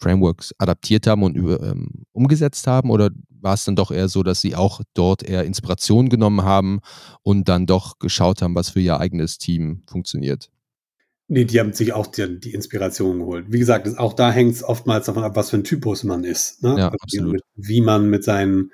Frameworks 0.00 0.52
adaptiert 0.58 1.06
haben 1.06 1.22
und 1.22 1.36
über, 1.36 1.62
ähm, 1.62 2.04
umgesetzt 2.12 2.66
haben? 2.66 2.90
Oder 2.90 3.10
war 3.28 3.54
es 3.54 3.64
dann 3.64 3.76
doch 3.76 3.90
eher 3.90 4.08
so, 4.08 4.22
dass 4.22 4.40
sie 4.40 4.54
auch 4.54 4.80
dort 4.94 5.22
eher 5.22 5.44
Inspiration 5.44 6.08
genommen 6.08 6.42
haben 6.42 6.80
und 7.22 7.48
dann 7.48 7.66
doch 7.66 7.98
geschaut 7.98 8.42
haben, 8.42 8.54
was 8.54 8.70
für 8.70 8.80
ihr 8.80 9.00
eigenes 9.00 9.38
Team 9.38 9.82
funktioniert? 9.88 10.50
Nee, 11.30 11.44
die 11.44 11.60
haben 11.60 11.74
sich 11.74 11.92
auch 11.92 12.06
die, 12.06 12.40
die 12.40 12.54
Inspiration 12.54 13.18
geholt. 13.18 13.46
Wie 13.48 13.58
gesagt, 13.58 13.86
auch 13.98 14.14
da 14.14 14.32
hängt 14.32 14.54
es 14.54 14.64
oftmals 14.64 15.06
davon 15.06 15.24
ab, 15.24 15.36
was 15.36 15.50
für 15.50 15.58
ein 15.58 15.64
Typus 15.64 16.02
man 16.02 16.24
ist. 16.24 16.62
Ne? 16.62 16.70
Ja, 16.70 16.86
also 16.86 16.96
absolut. 17.02 17.40
Wie 17.54 17.82
man 17.82 18.08
mit 18.08 18.24
seinen, 18.24 18.72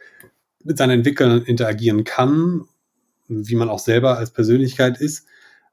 mit 0.63 0.79
seinen 0.79 0.91
Entwicklern 0.91 1.43
interagieren 1.43 2.05
kann, 2.05 2.65
wie 3.27 3.57
man 3.57 3.69
auch 3.69 3.81
selber 3.81 4.19
als 4.19 4.31
Persönlichkeit 4.31 5.01
ist. 5.01 5.27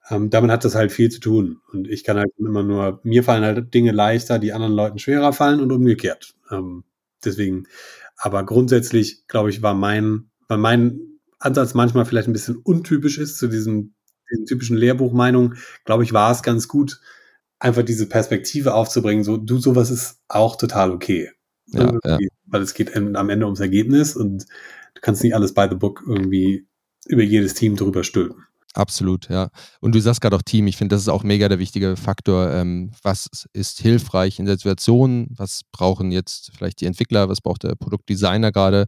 Ähm, 0.10 0.32
damit 0.32 0.50
hat 0.50 0.66
das 0.66 0.74
halt 0.74 0.92
viel 0.92 1.10
zu 1.10 1.20
tun. 1.20 1.62
Und 1.72 1.88
ich 1.88 2.04
kann 2.04 2.18
halt 2.18 2.32
immer 2.40 2.64
nur, 2.64 3.00
mir 3.04 3.24
fallen 3.24 3.44
halt 3.44 3.72
Dinge 3.74 3.92
leichter, 3.92 4.40
die 4.40 4.52
anderen 4.52 4.74
Leuten 4.74 4.98
schwerer 4.98 5.34
fallen 5.34 5.62
und 5.62 5.72
umgekehrt. 5.72 6.34
Ähm, 6.50 6.84
deswegen, 7.24 7.68
aber 8.18 8.44
grundsätzlich, 8.44 9.28
glaube 9.28 9.52
ich, 9.52 9.62
war 9.62 9.76
mein, 9.76 10.32
weil 10.48 10.58
mein 10.58 11.00
Ansatz 11.38 11.76
manchmal 11.76 12.06
vielleicht 12.06 12.28
ein 12.28 12.34
bisschen 12.34 12.58
untypisch 12.58 13.20
ist 13.20 13.38
zu 13.38 13.48
diesen, 13.48 13.94
diesen 14.32 14.46
typischen 14.46 14.78
Lehrbuchmeinungen, 14.78 15.58
glaube 15.86 16.04
ich, 16.04 16.14
war 16.14 16.32
es 16.32 16.44
ganz 16.44 16.68
gut, 16.68 17.00
einfach 17.60 17.84
diese 17.84 18.08
Perspektive 18.08 18.74
aufzubringen, 18.74 19.24
so, 19.24 19.38
du, 19.38 19.60
sowas 19.60 19.92
ist 19.92 20.20
auch 20.28 20.56
total 20.56 20.92
okay. 20.92 21.32
Ja, 21.68 21.92
ja. 22.04 22.18
Weil 22.48 22.62
es 22.62 22.74
geht 22.74 22.96
am 22.96 23.30
Ende 23.30 23.46
ums 23.46 23.60
Ergebnis 23.60 24.16
und 24.16 24.46
du 24.96 25.02
kannst 25.02 25.24
nicht 25.24 25.36
alles 25.36 25.54
by 25.54 25.68
the 25.70 25.76
book 25.76 26.04
irgendwie 26.06 26.68
über 27.08 27.22
jedes 27.22 27.54
Team 27.54 27.76
drüber 27.76 28.04
stülpen. 28.04 28.46
Absolut, 28.74 29.28
ja. 29.30 29.50
Und 29.82 29.94
du 29.96 30.00
sagst 30.00 30.22
gerade 30.22 30.36
auch 30.38 30.42
Team. 30.42 30.66
Ich 30.68 30.78
finde, 30.78 30.96
das 30.96 31.02
ist 31.02 31.10
auch 31.10 31.24
mega 31.24 31.50
der 31.50 31.60
wichtige 31.60 31.98
Faktor. 31.98 32.52
Ähm, 32.54 32.92
was 33.04 33.28
ist 33.52 33.82
hilfreich 33.82 34.40
in 34.40 34.46
der 34.46 34.56
Situation? 34.56 35.28
Was 35.36 35.62
brauchen 35.74 36.10
jetzt 36.12 36.52
vielleicht 36.56 36.80
die 36.80 36.86
Entwickler? 36.86 37.28
Was 37.28 37.42
braucht 37.42 37.64
der 37.64 37.76
Produktdesigner 37.76 38.54
gerade? 38.54 38.86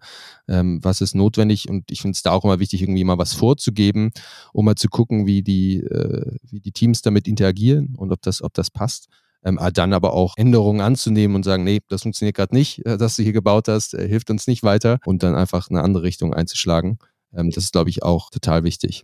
Ähm, 0.47 0.79
was 0.81 1.01
ist 1.01 1.15
notwendig? 1.15 1.67
Und 1.69 1.91
ich 1.91 2.01
finde 2.01 2.15
es 2.15 2.23
da 2.23 2.31
auch 2.31 2.45
immer 2.45 2.59
wichtig, 2.59 2.81
irgendwie 2.81 3.03
mal 3.03 3.17
was 3.17 3.33
vorzugeben, 3.33 4.11
um 4.53 4.63
mal 4.63 4.75
zu 4.75 4.87
gucken, 4.87 5.25
wie 5.25 5.41
die, 5.43 5.79
äh, 5.81 6.37
wie 6.43 6.61
die 6.61 6.71
Teams 6.71 7.01
damit 7.01 7.27
interagieren 7.27 7.95
und 7.97 8.13
ob 8.13 8.21
das, 8.21 8.41
ob 8.41 8.53
das 8.53 8.71
passt. 8.71 9.07
Ähm, 9.43 9.59
dann 9.73 9.91
aber 9.91 10.13
auch 10.13 10.35
Änderungen 10.37 10.79
anzunehmen 10.79 11.35
und 11.35 11.43
sagen, 11.43 11.65
nee, 11.65 11.81
das 11.89 12.03
funktioniert 12.03 12.37
gerade 12.37 12.55
nicht, 12.55 12.85
äh, 12.85 12.97
dass 12.97 13.17
du 13.17 13.23
hier 13.23 13.33
gebaut 13.33 13.67
hast, 13.67 13.93
äh, 13.95 14.07
hilft 14.07 14.29
uns 14.29 14.47
nicht 14.47 14.63
weiter 14.63 14.99
und 15.05 15.23
dann 15.23 15.35
einfach 15.35 15.69
eine 15.69 15.81
andere 15.81 16.03
Richtung 16.03 16.33
einzuschlagen. 16.33 16.99
Ähm, 17.33 17.49
das 17.51 17.65
ist, 17.65 17.73
glaube 17.73 17.89
ich, 17.89 18.03
auch 18.03 18.29
total 18.29 18.63
wichtig. 18.63 19.03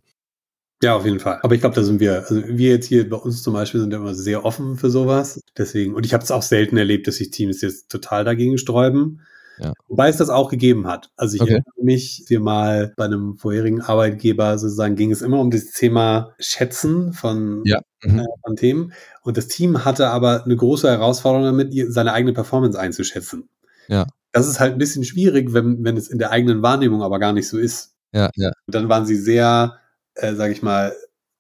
Ja, 0.82 0.96
auf 0.96 1.06
jeden 1.06 1.20
Fall. 1.20 1.40
Aber 1.44 1.54
ich 1.56 1.62
glaube, 1.62 1.76
da 1.76 1.84
sind 1.84 2.00
wir, 2.00 2.20
also 2.20 2.42
wir 2.48 2.70
jetzt 2.70 2.86
hier 2.86 3.10
bei 3.10 3.18
uns 3.18 3.44
zum 3.44 3.54
Beispiel 3.54 3.82
sind 3.82 3.94
immer 3.94 4.16
sehr 4.16 4.46
offen 4.46 4.78
für 4.78 4.90
sowas. 4.90 5.42
Deswegen, 5.58 5.94
und 5.94 6.06
ich 6.06 6.14
habe 6.14 6.24
es 6.24 6.32
auch 6.32 6.42
selten 6.42 6.78
erlebt, 6.78 7.08
dass 7.08 7.16
sich 7.16 7.32
Teams 7.32 7.62
jetzt 7.62 7.90
total 7.90 8.24
dagegen 8.24 8.58
sträuben. 8.58 9.22
Ja. 9.60 9.74
Wobei 9.90 10.08
es 10.08 10.16
das 10.16 10.30
auch 10.30 10.50
gegeben 10.50 10.88
hat. 10.88 11.10
Also 11.18 11.36
ich 11.36 11.42
okay. 11.42 11.52
erinnere 11.52 11.84
mich 11.84 12.24
hier 12.28 12.40
mal 12.40 12.94
bei 12.96 13.06
einem 13.06 13.36
vorherigen 13.36 13.82
Arbeitgeber 13.82 14.58
sozusagen 14.58 14.96
ging 14.96 15.12
es 15.12 15.22
immer 15.22 15.40
um 15.42 15.52
das 15.52 15.72
Thema 15.72 16.34
Schätzen 16.40 17.12
von, 17.12 17.62
ja. 17.66 17.82
mhm. 18.04 18.20
äh, 18.20 18.26
von 18.46 18.56
Themen. 18.56 18.94
Und 19.22 19.36
das 19.36 19.48
Team 19.48 19.84
hatte 19.84 20.08
aber 20.08 20.46
eine 20.46 20.56
große 20.56 20.90
Herausforderung 20.90 21.46
damit, 21.46 21.74
seine 21.92 22.14
eigene 22.14 22.32
Performance 22.32 22.80
einzuschätzen. 22.80 23.50
Ja. 23.90 24.08
Das 24.32 24.48
ist 24.48 24.62
halt 24.62 24.74
ein 24.74 24.80
bisschen 24.80 25.04
schwierig, 25.04 25.54
wenn, 25.54 25.84
wenn 25.84 25.98
es 25.98 26.08
in 26.08 26.20
der 26.20 26.32
eigenen 26.32 26.62
Wahrnehmung 26.62 27.04
aber 27.04 27.20
gar 27.20 27.34
nicht 27.34 27.50
so 27.50 27.58
ist. 27.58 27.96
Ja, 28.14 28.30
ja. 28.36 28.52
Und 28.66 28.76
dann 28.76 28.88
waren 28.88 29.06
sie 29.06 29.16
sehr 29.16 29.78
äh, 30.22 30.36
sage 30.36 30.54
ich 30.54 30.62
mal, 30.62 30.94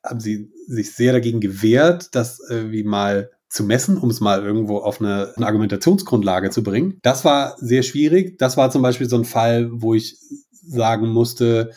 haben 0.03 0.19
sie 0.19 0.51
sich 0.67 0.93
sehr 0.95 1.13
dagegen 1.13 1.39
gewehrt, 1.39 2.09
das 2.15 2.39
irgendwie 2.49 2.83
mal 2.83 3.31
zu 3.49 3.63
messen, 3.63 3.97
um 3.97 4.09
es 4.09 4.21
mal 4.21 4.43
irgendwo 4.43 4.77
auf 4.77 5.01
eine, 5.01 5.33
eine, 5.35 5.45
Argumentationsgrundlage 5.45 6.51
zu 6.51 6.63
bringen. 6.63 6.99
Das 7.01 7.25
war 7.25 7.55
sehr 7.57 7.81
schwierig. 7.81 8.37
Das 8.37 8.57
war 8.57 8.69
zum 8.69 8.81
Beispiel 8.81 9.09
so 9.09 9.17
ein 9.17 9.25
Fall, 9.25 9.69
wo 9.71 9.95
ich 9.95 10.17
sagen 10.51 11.09
musste, 11.09 11.71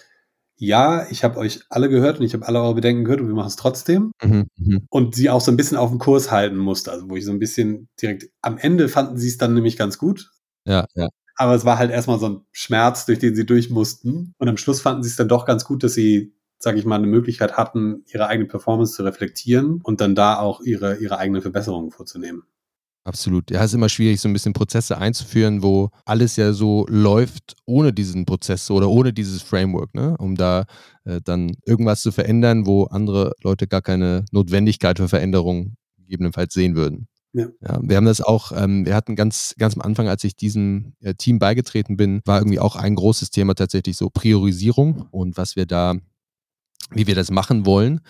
ja, 0.56 1.06
ich 1.10 1.24
habe 1.24 1.38
euch 1.38 1.62
alle 1.70 1.88
gehört 1.88 2.20
und 2.20 2.26
ich 2.26 2.34
habe 2.34 2.46
alle 2.46 2.60
eure 2.60 2.74
Bedenken 2.74 3.04
gehört 3.04 3.20
und 3.20 3.26
wir 3.26 3.34
machen 3.34 3.48
es 3.48 3.56
trotzdem. 3.56 4.12
Mhm, 4.22 4.46
mh. 4.56 4.78
Und 4.90 5.14
sie 5.14 5.30
auch 5.30 5.40
so 5.40 5.50
ein 5.50 5.56
bisschen 5.56 5.78
auf 5.78 5.90
dem 5.90 5.98
Kurs 5.98 6.30
halten 6.30 6.56
musste. 6.56 6.92
Also 6.92 7.08
wo 7.08 7.16
ich 7.16 7.24
so 7.24 7.32
ein 7.32 7.38
bisschen 7.38 7.88
direkt 8.00 8.28
am 8.42 8.58
Ende 8.58 8.88
fanden 8.88 9.16
sie 9.16 9.28
es 9.28 9.38
dann 9.38 9.54
nämlich 9.54 9.76
ganz 9.76 9.98
gut. 9.98 10.30
Ja, 10.64 10.86
ja. 10.94 11.08
Aber 11.34 11.54
es 11.54 11.64
war 11.64 11.78
halt 11.78 11.90
erstmal 11.90 12.20
so 12.20 12.28
ein 12.28 12.40
Schmerz, 12.52 13.06
durch 13.06 13.18
den 13.18 13.34
sie 13.34 13.46
durch 13.46 13.70
mussten. 13.70 14.34
Und 14.38 14.48
am 14.48 14.58
Schluss 14.58 14.82
fanden 14.82 15.02
sie 15.02 15.08
es 15.08 15.16
dann 15.16 15.28
doch 15.28 15.46
ganz 15.46 15.64
gut, 15.64 15.82
dass 15.82 15.94
sie 15.94 16.34
sage 16.62 16.78
ich 16.78 16.84
mal, 16.84 16.96
eine 16.96 17.06
Möglichkeit 17.06 17.56
hatten, 17.56 18.04
ihre 18.12 18.28
eigene 18.28 18.48
Performance 18.48 18.94
zu 18.94 19.02
reflektieren 19.02 19.80
und 19.82 20.00
dann 20.00 20.14
da 20.14 20.38
auch 20.38 20.60
ihre, 20.60 20.96
ihre 20.98 21.18
eigenen 21.18 21.42
Verbesserungen 21.42 21.90
vorzunehmen. 21.90 22.44
Absolut. 23.04 23.50
Ja, 23.50 23.58
es 23.60 23.72
ist 23.72 23.74
immer 23.74 23.88
schwierig, 23.88 24.20
so 24.20 24.28
ein 24.28 24.32
bisschen 24.32 24.52
Prozesse 24.52 24.96
einzuführen, 24.96 25.64
wo 25.64 25.90
alles 26.04 26.36
ja 26.36 26.52
so 26.52 26.86
läuft 26.88 27.56
ohne 27.66 27.92
diesen 27.92 28.26
Prozess 28.26 28.70
oder 28.70 28.88
ohne 28.88 29.12
dieses 29.12 29.42
Framework, 29.42 29.92
ne? 29.92 30.16
um 30.18 30.36
da 30.36 30.66
äh, 31.04 31.20
dann 31.20 31.56
irgendwas 31.66 32.02
zu 32.02 32.12
verändern, 32.12 32.64
wo 32.64 32.84
andere 32.84 33.32
Leute 33.42 33.66
gar 33.66 33.82
keine 33.82 34.24
Notwendigkeit 34.30 34.98
für 34.98 35.08
Veränderung 35.08 35.74
gegebenenfalls 35.96 36.54
sehen 36.54 36.76
würden. 36.76 37.08
Ja. 37.32 37.46
ja. 37.60 37.80
wir 37.82 37.96
haben 37.96 38.04
das 38.04 38.20
auch, 38.20 38.52
ähm, 38.54 38.86
wir 38.86 38.94
hatten 38.94 39.16
ganz, 39.16 39.56
ganz 39.58 39.74
am 39.74 39.80
Anfang, 39.82 40.06
als 40.06 40.22
ich 40.22 40.36
diesem 40.36 40.92
äh, 41.00 41.14
Team 41.14 41.40
beigetreten 41.40 41.96
bin, 41.96 42.20
war 42.24 42.38
irgendwie 42.38 42.60
auch 42.60 42.76
ein 42.76 42.94
großes 42.94 43.30
Thema 43.30 43.54
tatsächlich 43.54 43.96
so 43.96 44.10
Priorisierung 44.10 45.08
und 45.10 45.36
was 45.36 45.56
wir 45.56 45.66
da 45.66 45.96
wie 46.90 47.06
wir 47.06 47.14
das 47.14 47.30
machen 47.30 47.66
wollen. 47.66 48.00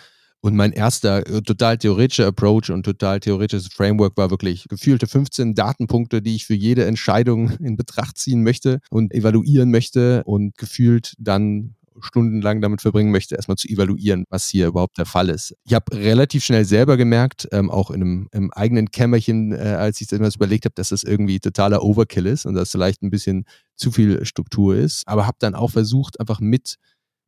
Und 0.44 0.56
mein 0.56 0.72
erster 0.72 1.24
äh, 1.28 1.40
total 1.40 1.78
theoretischer 1.78 2.26
Approach 2.26 2.70
und 2.70 2.82
total 2.82 3.20
theoretisches 3.20 3.68
Framework 3.72 4.16
war 4.16 4.30
wirklich 4.30 4.66
gefühlte 4.68 5.06
15 5.06 5.54
Datenpunkte, 5.54 6.20
die 6.20 6.34
ich 6.34 6.46
für 6.46 6.54
jede 6.54 6.84
Entscheidung 6.84 7.50
in 7.60 7.76
Betracht 7.76 8.18
ziehen 8.18 8.42
möchte 8.42 8.80
und 8.90 9.14
evaluieren 9.14 9.70
möchte 9.70 10.24
und 10.24 10.58
gefühlt 10.58 11.14
dann 11.18 11.76
stundenlang 12.00 12.60
damit 12.60 12.80
verbringen 12.80 13.12
möchte, 13.12 13.36
erstmal 13.36 13.56
zu 13.56 13.68
evaluieren, 13.68 14.24
was 14.30 14.48
hier 14.48 14.66
überhaupt 14.66 14.98
der 14.98 15.06
Fall 15.06 15.28
ist. 15.28 15.54
Ich 15.64 15.74
habe 15.74 15.94
relativ 15.94 16.42
schnell 16.42 16.64
selber 16.64 16.96
gemerkt, 16.96 17.46
ähm, 17.52 17.70
auch 17.70 17.90
in 17.90 18.02
einem 18.02 18.28
im 18.32 18.52
eigenen 18.52 18.90
Kämmerchen, 18.90 19.52
äh, 19.52 19.58
als 19.58 20.00
ich 20.00 20.08
das 20.08 20.36
überlegt 20.36 20.64
habe, 20.64 20.74
dass 20.74 20.88
das 20.88 21.04
irgendwie 21.04 21.38
totaler 21.38 21.84
Overkill 21.84 22.26
ist 22.26 22.46
und 22.46 22.54
dass 22.54 22.70
vielleicht 22.70 23.02
ein 23.02 23.10
bisschen 23.10 23.44
zu 23.76 23.92
viel 23.92 24.24
Struktur 24.24 24.74
ist. 24.74 25.06
Aber 25.06 25.26
habe 25.26 25.36
dann 25.38 25.54
auch 25.54 25.70
versucht, 25.70 26.18
einfach 26.18 26.40
mit 26.40 26.76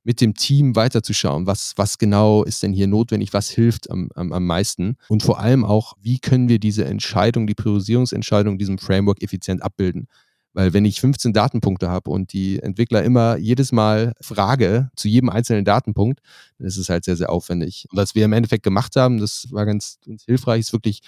mit 0.05 0.21
dem 0.21 0.35
Team 0.35 0.77
weiterzuschauen, 0.77 1.47
was, 1.47 1.73
was 1.77 1.99
genau 1.99 2.45
ist 2.45 2.63
denn 2.63 2.73
hier 2.73 2.87
notwendig, 2.87 3.33
was 3.33 3.49
hilft 3.49 3.91
am, 3.91 4.11
am, 4.15 4.33
am 4.33 4.47
meisten 4.47 4.97
und 5.09 5.23
vor 5.23 5.41
allem 5.41 5.65
auch, 5.65 5.95
wie 6.01 6.19
können 6.19 6.49
wir 6.49 6.59
diese 6.59 6.85
Entscheidung, 6.85 7.47
die 7.47 7.55
Priorisierungsentscheidung 7.55 8.59
diesem 8.59 8.79
Framework 8.79 9.23
effizient 9.23 9.63
abbilden. 9.63 10.07
Weil 10.53 10.73
wenn 10.73 10.85
ich 10.85 11.01
15 11.01 11.33
Datenpunkte 11.33 11.89
habe 11.89 12.11
und 12.11 12.33
die 12.33 12.61
Entwickler 12.61 13.03
immer 13.03 13.37
jedes 13.37 13.73
Mal 13.73 14.13
frage 14.21 14.91
zu 14.95 15.09
jedem 15.09 15.29
einzelnen 15.29 15.65
Datenpunkt, 15.65 16.21
dann 16.59 16.69
ist 16.69 16.77
es 16.77 16.89
halt 16.89 17.05
sehr, 17.05 17.17
sehr 17.17 17.31
aufwendig. 17.31 17.87
Und 17.91 17.99
was 17.99 18.15
wir 18.15 18.25
im 18.25 18.33
Endeffekt 18.33 18.63
gemacht 18.63 18.95
haben, 18.95 19.19
das 19.19 19.49
war 19.51 19.67
ganz, 19.67 19.99
ganz 20.07 20.25
hilfreich, 20.25 20.61
ist 20.61 20.73
wirklich 20.73 21.01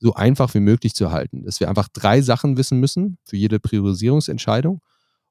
so 0.00 0.12
einfach 0.14 0.52
wie 0.52 0.60
möglich 0.60 0.94
zu 0.94 1.12
halten. 1.12 1.44
Dass 1.44 1.60
wir 1.60 1.70
einfach 1.70 1.88
drei 1.88 2.20
Sachen 2.20 2.58
wissen 2.58 2.78
müssen 2.78 3.16
für 3.24 3.36
jede 3.36 3.58
Priorisierungsentscheidung 3.58 4.82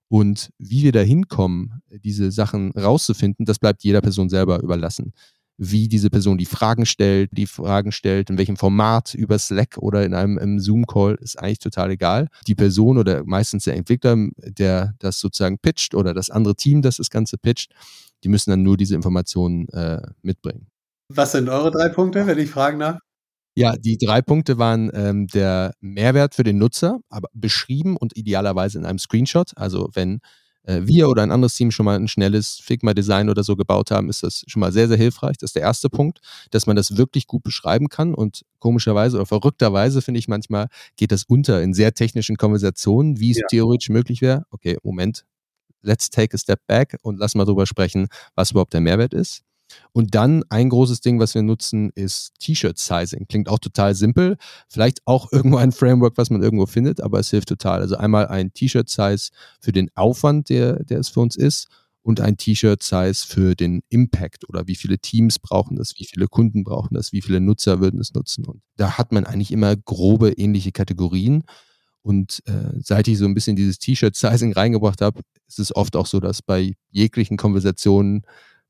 und 0.10 0.50
wie 0.58 0.84
wir 0.84 0.92
da 0.92 1.02
hinkommen, 1.02 1.82
diese 2.04 2.32
Sachen 2.32 2.72
rauszufinden, 2.72 3.46
das 3.46 3.60
bleibt 3.60 3.84
jeder 3.84 4.02
Person 4.02 4.28
selber 4.28 4.62
überlassen. 4.62 5.14
Wie 5.58 5.88
diese 5.88 6.10
Person 6.10 6.38
die 6.38 6.46
Fragen 6.46 6.86
stellt, 6.86 7.30
die 7.34 7.46
Fragen 7.46 7.92
stellt, 7.92 8.30
in 8.30 8.38
welchem 8.38 8.58
Format, 8.58 9.14
über 9.14 9.38
Slack 9.38 9.78
oder 9.78 10.04
in 10.06 10.14
einem 10.14 10.60
Zoom-Call, 10.60 11.16
ist 11.16 11.38
eigentlich 11.38 11.60
total 11.60 11.92
egal. 11.92 12.30
Die 12.48 12.56
Person 12.56 12.98
oder 12.98 13.24
meistens 13.26 13.66
der 13.66 13.76
Entwickler, 13.76 14.16
der 14.38 14.96
das 15.00 15.20
sozusagen 15.20 15.60
pitcht 15.60 15.94
oder 15.94 16.14
das 16.14 16.30
andere 16.30 16.56
Team, 16.56 16.82
das 16.82 16.98
das 16.98 17.10
Ganze 17.10 17.38
pitcht, 17.38 17.74
die 18.24 18.30
müssen 18.30 18.50
dann 18.50 18.64
nur 18.64 18.78
diese 18.78 18.96
Informationen 18.96 19.68
äh, 19.70 20.02
mitbringen. 20.22 20.68
Was 21.10 21.34
sind 21.34 21.50
eure 21.50 21.72
drei 21.72 21.90
Punkte, 21.90 22.26
wenn 22.26 22.38
ich 22.38 22.50
fragen 22.50 22.80
darf? 22.80 23.00
Ja, 23.60 23.76
die 23.76 23.98
drei 23.98 24.22
Punkte 24.22 24.58
waren 24.58 24.90
ähm, 24.94 25.28
der 25.28 25.74
Mehrwert 25.82 26.34
für 26.34 26.44
den 26.44 26.58
Nutzer, 26.60 27.02
aber 27.10 27.28
beschrieben 27.34 27.98
und 27.98 28.16
idealerweise 28.16 28.78
in 28.78 28.86
einem 28.86 29.00
Screenshot. 29.00 29.52
Also 29.58 29.90
wenn 29.94 30.22
äh, 30.64 30.80
wir 30.84 31.10
oder 31.10 31.24
ein 31.24 31.32
anderes 31.32 31.56
Team 31.56 31.70
schon 31.70 31.86
mal 31.86 31.98
ein 31.98 32.08
schnelles 32.08 32.62
Figma-Design 32.64 33.28
oder 33.28 33.44
so 33.44 33.58
gebaut 33.58 33.92
haben, 33.92 34.08
ist 34.08 34.24
das 34.24 34.46
schon 34.48 34.62
mal 34.62 34.72
sehr, 34.72 34.88
sehr 34.88 34.96
hilfreich. 34.96 35.36
Das 35.40 35.50
ist 35.50 35.56
der 35.58 35.64
erste 35.64 35.90
Punkt, 35.90 36.20
dass 36.52 36.68
man 36.68 36.78
das 36.78 36.96
wirklich 36.96 37.28
gut 37.28 37.44
beschreiben 37.44 37.90
kann. 37.90 38.14
Und 38.14 38.46
komischerweise 38.60 39.18
oder 39.18 39.26
verrückterweise 39.26 40.02
finde 40.02 40.20
ich 40.20 40.30
manchmal, 40.30 40.68
geht 40.96 41.12
das 41.12 41.26
unter 41.28 41.62
in 41.62 41.74
sehr 41.74 41.94
technischen 41.94 42.38
Konversationen, 42.38 43.20
wie 43.20 43.32
es 43.32 43.40
ja. 43.40 43.48
theoretisch 43.50 43.90
möglich 43.90 44.22
wäre. 44.22 44.44
Okay, 44.52 44.78
Moment, 44.84 45.26
let's 45.82 46.10
take 46.10 46.34
a 46.34 46.38
step 46.38 46.62
back 46.66 46.96
und 47.02 47.20
lass 47.20 47.36
mal 47.36 47.44
drüber 47.44 47.66
sprechen, 47.66 48.08
was 48.36 48.52
überhaupt 48.52 48.72
der 48.72 48.80
Mehrwert 48.80 49.14
ist. 49.14 49.44
Und 49.92 50.16
dann 50.16 50.44
ein 50.50 50.70
großes 50.70 51.02
Ding, 51.02 51.20
was 51.20 51.36
wir 51.36 51.42
nutzen, 51.42 51.92
ist 51.96 52.34
T-Shirt-Sizing. 52.40 53.28
Klingt 53.28 53.50
auch 53.50 53.60
total 53.60 53.96
simpel. 53.96 54.38
Vielleicht 54.68 55.00
auch 55.06 55.28
irgendwo 55.32 55.58
ein 55.58 55.72
Framework, 55.72 56.18
was 56.18 56.30
man 56.30 56.42
irgendwo 56.42 56.66
findet, 56.66 57.02
aber 57.02 57.20
es 57.20 57.30
hilft 57.30 57.50
total. 57.50 57.82
Also 57.82 57.98
einmal 57.98 58.28
ein 58.28 58.54
T-Shirt-Size 58.54 59.30
für 59.60 59.72
den 59.72 59.90
Aufwand, 59.96 60.50
der, 60.50 60.84
der 60.84 61.00
es 61.00 61.10
für 61.10 61.20
uns 61.22 61.36
ist 61.36 61.68
und 62.02 62.22
ein 62.22 62.38
T-Shirt-Size 62.38 63.26
für 63.28 63.56
den 63.56 63.82
Impact 63.90 64.48
oder 64.50 64.68
wie 64.68 64.76
viele 64.76 65.00
Teams 65.00 65.40
brauchen 65.40 65.76
das, 65.76 65.94
wie 65.98 66.06
viele 66.06 66.28
Kunden 66.28 66.64
brauchen 66.64 66.96
das, 66.96 67.12
wie 67.12 67.22
viele 67.22 67.40
Nutzer 67.40 67.82
würden 67.82 68.00
es 68.00 68.14
nutzen. 68.14 68.46
Und 68.46 68.62
da 68.78 68.98
hat 68.98 69.12
man 69.12 69.26
eigentlich 69.26 69.52
immer 69.52 69.76
grobe 69.76 70.32
ähnliche 70.32 70.72
Kategorien. 70.72 71.44
Und 72.02 72.42
äh, 72.46 72.80
seit 72.82 73.08
ich 73.08 73.18
so 73.18 73.26
ein 73.26 73.34
bisschen 73.34 73.56
dieses 73.56 73.78
T-Shirt-Sizing 73.80 74.54
reingebracht 74.54 75.02
habe, 75.02 75.22
ist 75.48 75.60
es 75.60 75.76
oft 75.76 75.96
auch 75.96 76.06
so, 76.06 76.20
dass 76.20 76.42
bei 76.42 76.74
jeglichen 76.90 77.38
Konversationen 77.38 78.24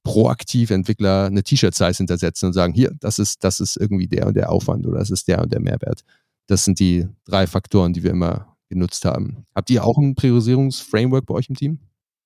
proaktiv 0.04 0.72
Entwickler 0.72 1.26
eine 1.26 1.44
T-Shirt-Size 1.44 1.98
hintersetzen 1.98 2.48
und 2.48 2.54
sagen, 2.54 2.74
hier, 2.74 2.92
das 3.00 3.20
ist, 3.20 3.44
das 3.44 3.60
ist 3.60 3.78
irgendwie 3.78 4.08
der 4.08 4.28
und 4.28 4.36
der 4.36 4.52
Aufwand 4.52 4.88
oder 4.88 5.00
das 5.00 5.10
ist 5.10 5.28
der 5.28 5.42
und 5.42 5.52
der 5.52 5.60
Mehrwert. 5.60 6.04
Das 6.48 6.66
sind 6.66 6.80
die 6.80 7.08
drei 7.26 7.48
Faktoren, 7.48 7.94
die 7.94 8.04
wir 8.04 8.12
immer 8.12 8.58
genutzt 8.70 9.06
haben. 9.06 9.46
Habt 9.54 9.70
ihr 9.70 9.84
auch 9.84 9.98
ein 9.98 10.16
Priorisierungsframework 10.16 11.26
bei 11.26 11.36
euch 11.36 11.50
im 11.50 11.56
Team? 11.56 11.80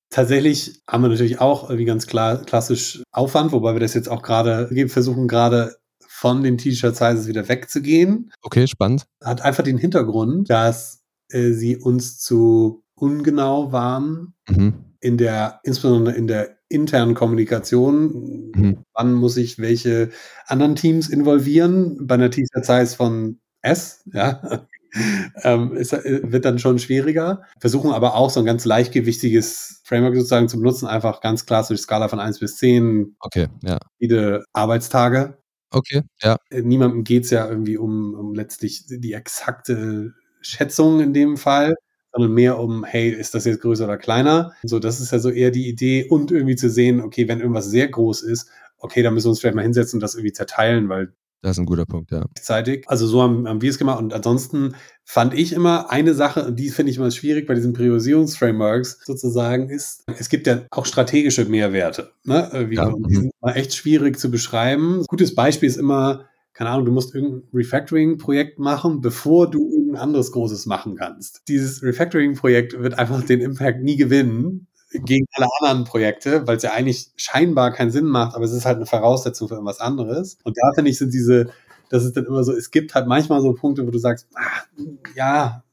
Tatsächlich 0.10 0.82
haben 0.88 1.02
wir 1.02 1.10
natürlich 1.10 1.42
auch 1.42 1.70
irgendwie 1.70 1.86
ganz 1.86 2.06
klar 2.06 2.44
klassisch 2.44 3.02
Aufwand, 3.12 3.52
wobei 3.52 3.74
wir 3.74 3.80
das 3.80 3.96
jetzt 3.96 4.10
auch 4.10 4.22
gerade 4.22 4.70
versuchen, 4.88 5.28
gerade 5.28 5.76
von 6.08 6.44
den 6.44 6.58
T-Shirt-Sizes 6.58 7.28
wieder 7.28 7.50
wegzugehen. 7.50 8.32
Okay, 8.44 8.68
spannend. 8.68 9.06
Hat 9.24 9.42
einfach 9.42 9.64
den 9.64 9.80
Hintergrund, 9.80 10.50
dass 10.50 11.02
äh, 11.30 11.52
sie 11.52 11.78
uns 11.78 12.20
zu 12.20 12.84
ungenau 12.96 13.72
waren 13.72 14.36
mhm. 14.48 14.76
in 15.00 15.18
der, 15.18 15.60
insbesondere 15.64 16.16
in 16.16 16.28
der 16.28 16.58
internen 16.74 17.14
Kommunikation. 17.14 18.52
Mhm. 18.56 18.78
Wann 18.94 19.14
muss 19.14 19.38
ich 19.38 19.60
welche 19.60 20.10
anderen 20.48 20.76
Teams 20.76 21.10
involvieren? 21.10 22.06
Bei 22.08 22.16
einer 22.16 22.32
T-Shirt-Size 22.32 22.96
von 22.96 23.40
S, 23.62 24.04
ja, 24.12 24.68
ähm, 25.44 25.74
ist, 25.76 25.94
äh, 25.94 26.22
wird 26.24 26.46
dann 26.46 26.60
schon 26.60 26.80
schwieriger. 26.80 27.44
Versuchen 27.60 27.92
aber 27.92 28.16
auch 28.16 28.30
so 28.30 28.40
ein 28.40 28.46
ganz 28.46 28.66
leichtgewichtiges 28.66 29.82
Framework 29.84 30.16
sozusagen 30.16 30.50
zu 30.50 30.58
benutzen, 30.58 30.88
einfach 30.88 31.22
ganz 31.22 31.46
klassisch 31.46 31.82
Skala 31.82 32.08
von 32.10 32.20
1 32.20 32.40
bis 32.40 32.58
10. 32.58 33.16
Okay, 33.20 33.48
ja. 33.64 33.80
Viele 34.00 34.44
Arbeitstage. 34.54 35.38
Okay, 35.72 36.02
ja. 36.22 36.38
Äh, 36.50 36.62
niemandem 36.62 37.04
geht 37.04 37.24
es 37.24 37.32
ja 37.32 37.48
irgendwie 37.50 37.78
um, 37.78 38.14
um 38.14 38.36
letztlich 38.36 38.86
die 38.88 39.14
exakte 39.14 40.14
Schätzung 40.42 41.00
in 41.00 41.14
dem 41.14 41.38
Fall, 41.38 41.76
sondern 42.14 42.34
mehr 42.34 42.60
um, 42.60 42.84
hey, 42.84 43.10
ist 43.10 43.34
das 43.34 43.46
jetzt 43.46 43.62
größer 43.62 43.86
oder 43.86 43.98
kleiner? 43.98 44.54
So, 44.64 44.80
das 44.80 45.02
ist 45.02 45.12
ja 45.12 45.20
so 45.20 45.30
eher 45.30 45.52
die 45.52 45.68
Idee 45.68 46.08
und 46.08 46.32
irgendwie 46.32 46.56
zu 46.56 46.70
sehen, 46.70 47.02
okay, 47.02 47.28
wenn 47.28 47.40
irgendwas 47.40 47.70
sehr 47.70 47.88
groß 47.88 48.22
ist, 48.22 48.50
okay, 48.78 49.02
dann 49.02 49.14
müssen 49.14 49.26
wir 49.26 49.30
uns 49.32 49.40
vielleicht 49.40 49.56
mal 49.56 49.64
hinsetzen 49.64 49.98
und 49.98 50.02
das 50.02 50.16
irgendwie 50.16 50.34
zerteilen, 50.34 50.90
weil 50.90 51.14
Das 51.42 51.52
ist 51.52 51.60
ein 51.60 51.66
guter 51.66 51.86
Punkt, 51.86 52.12
ja. 52.12 52.24
Gleichzeitig, 52.36 52.86
also 52.88 53.06
so 53.08 53.22
haben, 53.22 53.48
haben 53.48 53.62
wir 53.62 53.70
es 53.70 53.78
gemacht. 53.78 54.00
Und 54.00 54.14
ansonsten 54.14 54.76
fand 55.04 55.34
ich 55.34 55.52
immer 55.54 55.90
eine 55.90 56.14
Sache, 56.14 56.46
und 56.46 56.58
die 56.58 56.70
finde 56.70 56.92
ich 56.92 56.98
immer 56.98 57.12
schwierig 57.12 57.48
bei 57.48 57.54
diesen 57.54 57.74
Priorisierungsframeworks 57.74 59.00
sozusagen, 59.06 59.70
ist, 59.70 60.04
es 60.18 60.30
gibt 60.30 60.48
ja 60.48 60.62
auch 60.72 60.86
strategische 60.86 61.46
Mehrwerte. 61.46 62.12
Ne? 62.24 62.50
Äh, 62.54 62.70
wie, 62.70 62.76
ja. 62.76 62.94
Die 63.08 63.16
sind 63.16 63.32
immer 63.42 63.56
echt 63.56 63.76
schwierig 63.76 64.20
zu 64.20 64.32
beschreiben. 64.32 65.04
Gutes 65.08 65.36
Beispiel 65.36 65.68
ist 65.68 65.78
immer, 65.78 66.26
keine 66.54 66.70
Ahnung, 66.70 66.86
du 66.86 66.92
musst 66.92 67.16
irgendein 67.16 67.44
Refactoring-Projekt 67.54 68.60
machen, 68.60 69.02
bevor 69.02 69.50
du 69.50 69.72
irgendein 69.72 70.02
anderes 70.02 70.32
Großes 70.32 70.66
machen 70.66 70.96
kannst. 70.96 71.42
Dieses 71.48 71.82
Refactoring-Projekt 71.82 72.80
wird 72.80 73.00
einfach 73.00 73.24
den 73.24 73.42
Impact 73.42 73.82
nie 73.82 73.96
gewinnen 73.96 74.68
gegen 74.92 75.26
alle 75.34 75.48
anderen 75.60 75.86
Projekte, 75.86 76.46
weil 76.46 76.58
es 76.58 76.64
ja 76.64 76.74
eigentlich 76.74 77.12
scheinbar 77.16 77.72
keinen 77.72 77.90
Sinn 77.90 78.06
macht, 78.06 78.36
aber 78.36 78.46
es 78.46 78.52
ist 78.52 78.66
halt 78.66 78.78
eine 78.78 78.86
Voraussetzung 78.86 79.48
für 79.48 79.56
irgendwas 79.56 79.80
anderes. 79.80 80.38
Und 80.44 80.58
da 80.58 80.72
finde 80.76 80.92
ich, 80.92 81.00
sind 81.00 81.14
diese, 81.14 81.50
das 81.90 82.06
ist 82.06 82.16
dann 82.16 82.26
immer 82.26 82.44
so, 82.44 82.54
es 82.54 82.70
gibt 82.70 82.94
halt 82.94 83.08
manchmal 83.08 83.42
so 83.42 83.54
Punkte, 83.54 83.88
wo 83.88 83.92
du 83.92 83.98
sagst, 83.98 84.28
ah, 84.36 84.64
ja, 85.16 85.64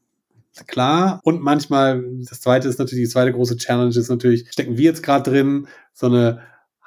klar. 0.67 1.21
Und 1.25 1.43
manchmal, 1.43 2.03
das 2.29 2.41
zweite 2.41 2.69
ist 2.69 2.79
natürlich, 2.79 3.05
die 3.05 3.13
zweite 3.13 3.33
große 3.33 3.59
Challenge 3.59 3.95
ist 3.95 4.09
natürlich, 4.09 4.51
stecken 4.51 4.79
wir 4.79 4.85
jetzt 4.85 5.03
gerade 5.03 5.31
drin, 5.31 5.69
so 5.93 6.07
eine 6.07 6.41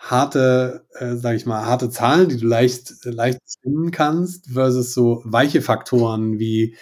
harte, 0.03 0.85
äh, 0.99 1.15
sage 1.15 1.37
ich 1.37 1.45
mal, 1.45 1.65
harte 1.65 1.89
Zahlen, 1.89 2.27
die 2.27 2.37
du 2.37 2.45
leicht, 2.45 3.05
leicht 3.05 3.39
bestimmen 3.43 3.91
kannst, 3.91 4.51
versus 4.51 4.93
so 4.93 5.21
weiche 5.23 5.61
Faktoren 5.61 6.39
wie, 6.39 6.75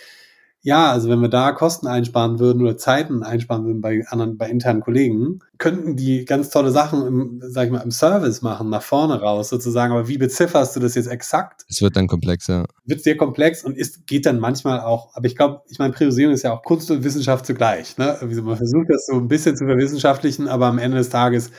ja, 0.64 0.92
also 0.92 1.08
wenn 1.08 1.20
wir 1.20 1.30
da 1.30 1.52
Kosten 1.52 1.86
einsparen 1.86 2.40
würden 2.40 2.64
oder 2.64 2.78
Zeiten 2.78 3.22
einsparen 3.22 3.66
würden 3.66 3.82
bei 3.82 4.04
anderen, 4.08 4.38
bei 4.38 4.50
internen 4.50 4.82
Kollegen, 4.82 5.40
könnten 5.60 5.96
die 5.96 6.26
ganz 6.26 6.50
tolle 6.50 6.72
Sachen 6.72 7.06
im, 7.06 7.42
sag 7.44 7.66
ich 7.66 7.72
mal, 7.72 7.82
im 7.82 7.92
Service 7.92 8.42
machen, 8.42 8.70
nach 8.70 8.82
vorne 8.82 9.22
raus 9.22 9.50
sozusagen. 9.50 9.94
Aber 9.94 10.08
wie 10.08 10.18
bezifferst 10.18 10.76
du 10.76 10.80
das 10.80 10.96
jetzt 10.96 11.08
exakt? 11.08 11.64
Es 11.70 11.82
wird 11.82 11.96
dann 11.96 12.08
komplexer. 12.08 12.66
Wird 12.86 13.04
sehr 13.04 13.18
komplex 13.18 13.64
und 13.64 13.78
ist, 13.78 14.08
geht 14.08 14.26
dann 14.26 14.40
manchmal 14.40 14.80
auch, 14.80 15.16
aber 15.16 15.28
ich 15.28 15.36
glaube, 15.36 15.62
ich 15.70 15.78
meine, 15.78 15.94
Priorisierung 15.94 16.34
ist 16.34 16.44
ja 16.44 16.54
auch 16.54 16.64
Kunst 16.64 16.90
und 16.90 17.04
Wissenschaft 17.04 17.46
zugleich. 17.46 17.98
Ne? 17.98 18.18
Man 18.22 18.58
versucht 18.58 18.90
das 18.90 19.06
so 19.06 19.18
ein 19.18 19.28
bisschen 19.28 19.56
zu 19.56 19.66
verwissenschaftlichen, 19.66 20.48
aber 20.48 20.66
am 20.66 20.80
Ende 20.80 20.98
des 20.98 21.10
Tages 21.10 21.52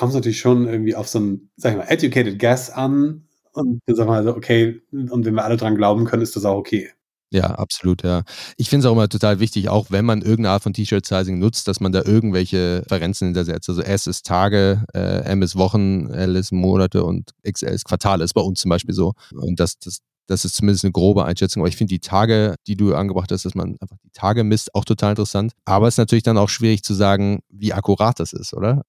kommt 0.00 0.12
es 0.12 0.14
natürlich 0.14 0.40
schon 0.40 0.66
irgendwie 0.66 0.94
auf 0.94 1.08
so 1.08 1.20
ein, 1.20 1.50
sag 1.56 1.72
ich 1.72 1.76
mal, 1.76 1.84
educated 1.84 2.38
guess 2.38 2.70
an. 2.70 3.26
Und 3.52 3.80
wir 3.84 3.94
sagen 3.94 4.08
mal 4.08 4.24
so, 4.24 4.34
okay, 4.34 4.80
und 4.92 5.26
wenn 5.26 5.34
wir 5.34 5.44
alle 5.44 5.58
dran 5.58 5.76
glauben 5.76 6.06
können, 6.06 6.22
ist 6.22 6.36
das 6.36 6.46
auch 6.46 6.56
okay. 6.56 6.90
Ja, 7.30 7.50
absolut, 7.50 8.02
ja. 8.02 8.22
Ich 8.56 8.70
finde 8.70 8.86
es 8.86 8.90
auch 8.90 8.94
immer 8.94 9.10
total 9.10 9.40
wichtig, 9.40 9.68
auch 9.68 9.90
wenn 9.90 10.06
man 10.06 10.22
irgendeine 10.22 10.50
Art 10.54 10.62
von 10.62 10.72
T-Shirt-Sizing 10.72 11.38
nutzt, 11.38 11.68
dass 11.68 11.80
man 11.80 11.92
da 11.92 12.02
irgendwelche 12.02 12.82
Referenzen 12.86 13.26
hintersetzt. 13.26 13.68
Also 13.68 13.82
S 13.82 14.06
ist 14.06 14.24
Tage, 14.24 14.84
äh, 14.94 15.22
M 15.30 15.42
ist 15.42 15.54
Wochen, 15.54 16.08
L 16.08 16.34
ist 16.34 16.50
Monate 16.50 17.04
und 17.04 17.32
XL 17.46 17.66
ist 17.66 17.84
Quartale. 17.84 18.24
Ist 18.24 18.32
bei 18.32 18.40
uns 18.40 18.60
zum 18.60 18.70
Beispiel 18.70 18.94
so. 18.94 19.12
Und 19.34 19.60
das, 19.60 19.78
das, 19.80 19.98
das 20.28 20.46
ist 20.46 20.56
zumindest 20.56 20.84
eine 20.84 20.92
grobe 20.92 21.26
Einschätzung. 21.26 21.60
Aber 21.60 21.68
ich 21.68 21.76
finde 21.76 21.92
die 21.92 22.00
Tage, 22.00 22.54
die 22.66 22.76
du 22.76 22.94
angebracht 22.94 23.30
hast, 23.30 23.44
dass 23.44 23.54
man 23.54 23.76
einfach 23.80 23.98
die 24.02 24.12
Tage 24.14 24.44
misst, 24.44 24.74
auch 24.74 24.86
total 24.86 25.10
interessant. 25.10 25.52
Aber 25.66 25.88
es 25.88 25.94
ist 25.94 25.98
natürlich 25.98 26.24
dann 26.24 26.38
auch 26.38 26.48
schwierig 26.48 26.84
zu 26.84 26.94
sagen, 26.94 27.40
wie 27.50 27.74
akkurat 27.74 28.18
das 28.18 28.32
ist, 28.32 28.54
oder? 28.54 28.82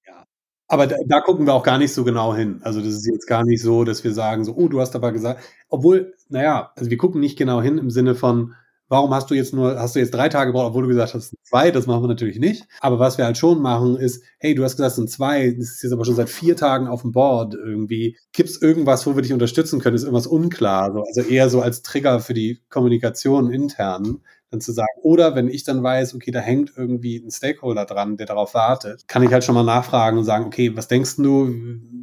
Aber 0.71 0.87
da, 0.87 0.95
da, 1.05 1.19
gucken 1.19 1.45
wir 1.45 1.53
auch 1.53 1.63
gar 1.63 1.77
nicht 1.77 1.93
so 1.93 2.05
genau 2.05 2.33
hin. 2.33 2.61
Also 2.63 2.79
das 2.79 2.93
ist 2.93 3.05
jetzt 3.05 3.27
gar 3.27 3.43
nicht 3.43 3.61
so, 3.61 3.83
dass 3.83 4.05
wir 4.05 4.13
sagen, 4.13 4.45
so, 4.45 4.55
oh, 4.55 4.69
du 4.69 4.79
hast 4.79 4.95
aber 4.95 5.11
gesagt, 5.11 5.43
obwohl, 5.67 6.13
naja, 6.29 6.71
also 6.77 6.89
wir 6.89 6.97
gucken 6.97 7.19
nicht 7.19 7.37
genau 7.37 7.61
hin 7.61 7.77
im 7.77 7.89
Sinne 7.89 8.15
von, 8.15 8.53
warum 8.87 9.13
hast 9.13 9.29
du 9.29 9.33
jetzt 9.33 9.53
nur, 9.53 9.77
hast 9.77 9.95
du 9.95 9.99
jetzt 9.99 10.13
drei 10.13 10.29
Tage 10.29 10.53
gebraucht, 10.53 10.69
obwohl 10.69 10.83
du 10.83 10.87
gesagt 10.87 11.13
hast, 11.13 11.35
zwei, 11.43 11.71
das 11.71 11.87
machen 11.87 12.03
wir 12.03 12.07
natürlich 12.07 12.39
nicht. 12.39 12.67
Aber 12.79 12.99
was 12.99 13.17
wir 13.17 13.25
halt 13.25 13.37
schon 13.37 13.61
machen, 13.61 13.97
ist, 13.97 14.23
hey, 14.39 14.55
du 14.55 14.63
hast 14.63 14.77
gesagt, 14.77 14.91
es 14.91 14.95
sind 14.95 15.09
zwei, 15.09 15.51
das 15.51 15.71
ist 15.71 15.83
jetzt 15.83 15.91
aber 15.91 16.05
schon 16.05 16.15
seit 16.15 16.29
vier 16.29 16.55
Tagen 16.55 16.87
auf 16.87 17.01
dem 17.01 17.11
Board 17.11 17.53
irgendwie. 17.53 18.17
Gibt 18.31 18.49
es 18.49 18.61
irgendwas, 18.61 19.05
wo 19.05 19.13
wir 19.13 19.23
dich 19.23 19.33
unterstützen 19.33 19.81
können? 19.81 19.97
Ist 19.97 20.03
irgendwas 20.03 20.27
unklar? 20.27 20.95
Also 21.05 21.21
eher 21.29 21.49
so 21.49 21.59
als 21.59 21.81
Trigger 21.81 22.21
für 22.21 22.33
die 22.33 22.61
Kommunikation 22.69 23.51
intern 23.51 24.21
dann 24.51 24.62
zu 24.62 24.74
sagen, 24.74 24.89
oder 25.01 25.36
wenn 25.36 25.48
ich 25.48 25.63
dann 25.63 25.81
weiß, 25.81 26.13
okay, 26.13 26.31
da 26.31 26.39
hängt 26.39 26.74
irgendwie 26.75 27.17
ein 27.17 27.31
Stakeholder 27.31 27.86
dran, 27.86 28.17
der 28.17 28.25
darauf 28.25 28.53
wartet, 28.53 29.08
kann 29.08 29.24
ich 29.24 29.31
halt 29.31 29.43
schon 29.43 29.55
mal 29.55 29.63
nachfragen 29.63 30.17
und 30.17 30.25
sagen, 30.25 30.46
okay, 30.46 30.75
was 30.75 30.88
denkst 30.88 31.15
du, 31.17 31.50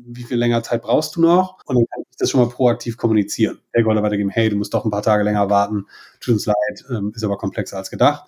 wie 0.06 0.22
viel 0.22 0.38
länger 0.38 0.62
Zeit 0.62 0.82
brauchst 0.82 1.16
du 1.16 1.20
noch? 1.20 1.58
Und 1.66 1.76
dann 1.76 1.84
kann 1.92 2.02
ich 2.10 2.16
das 2.16 2.30
schon 2.30 2.40
mal 2.40 2.48
proaktiv 2.48 2.96
kommunizieren. 2.96 3.58
Stakeholder 3.68 4.02
weitergeben, 4.02 4.30
hey, 4.30 4.48
du 4.48 4.56
musst 4.56 4.72
doch 4.72 4.84
ein 4.84 4.90
paar 4.90 5.02
Tage 5.02 5.22
länger 5.24 5.50
warten, 5.50 5.84
tut 6.20 6.34
uns 6.34 6.46
leid, 6.46 6.84
ähm, 6.90 7.12
ist 7.14 7.22
aber 7.22 7.36
komplexer 7.36 7.76
als 7.76 7.90
gedacht. 7.90 8.24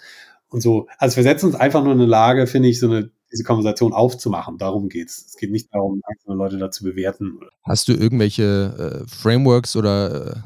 Und 0.49 0.61
so, 0.61 0.87
also 0.99 1.17
wir 1.17 1.23
setzen 1.23 1.47
uns 1.47 1.55
einfach 1.55 1.83
nur 1.83 1.93
in 1.93 2.01
eine 2.01 2.09
Lage, 2.09 2.47
finde 2.47 2.69
ich, 2.69 2.79
so 2.79 2.89
eine 2.89 3.11
diese 3.33 3.45
Konversation 3.45 3.93
aufzumachen. 3.93 4.59
Darum 4.59 4.89
geht's. 4.89 5.25
Es 5.29 5.37
geht 5.37 5.51
nicht 5.51 5.73
darum, 5.73 6.03
einzelne 6.05 6.37
Leute 6.37 6.59
da 6.59 6.71
zu 6.71 6.85
bewerten. 6.85 7.39
Hast 7.63 7.89
du 7.89 7.93
irgendwelche 7.93 9.05
äh, 9.05 9.09
Frameworks 9.09 9.77
oder 9.77 10.27
äh, 10.27 10.41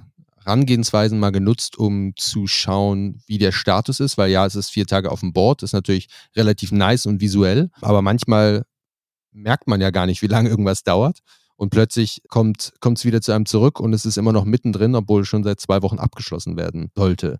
Herangehensweisen 0.44 1.18
mal 1.18 1.30
genutzt, 1.30 1.78
um 1.78 2.12
zu 2.16 2.46
schauen, 2.46 3.22
wie 3.26 3.38
der 3.38 3.52
Status 3.52 4.00
ist, 4.00 4.18
weil 4.18 4.30
ja, 4.30 4.44
es 4.46 4.56
ist 4.56 4.70
vier 4.70 4.86
Tage 4.86 5.10
auf 5.10 5.20
dem 5.20 5.32
Board, 5.32 5.62
ist 5.62 5.72
natürlich 5.72 6.08
relativ 6.36 6.72
nice 6.72 7.06
und 7.06 7.20
visuell, 7.20 7.70
aber 7.80 8.02
manchmal 8.02 8.64
merkt 9.32 9.66
man 9.66 9.80
ja 9.80 9.90
gar 9.90 10.06
nicht, 10.06 10.22
wie 10.22 10.28
lange 10.28 10.48
irgendwas 10.48 10.82
dauert. 10.82 11.20
Und 11.56 11.70
plötzlich 11.70 12.20
kommt 12.28 12.72
es 12.82 13.04
wieder 13.04 13.20
zu 13.20 13.32
einem 13.32 13.46
zurück 13.46 13.78
und 13.78 13.92
es 13.92 14.04
ist 14.04 14.18
immer 14.18 14.32
noch 14.32 14.44
mittendrin, 14.44 14.96
obwohl 14.96 15.24
schon 15.24 15.44
seit 15.44 15.60
zwei 15.60 15.82
Wochen 15.82 15.98
abgeschlossen 15.98 16.56
werden 16.56 16.90
sollte. 16.96 17.38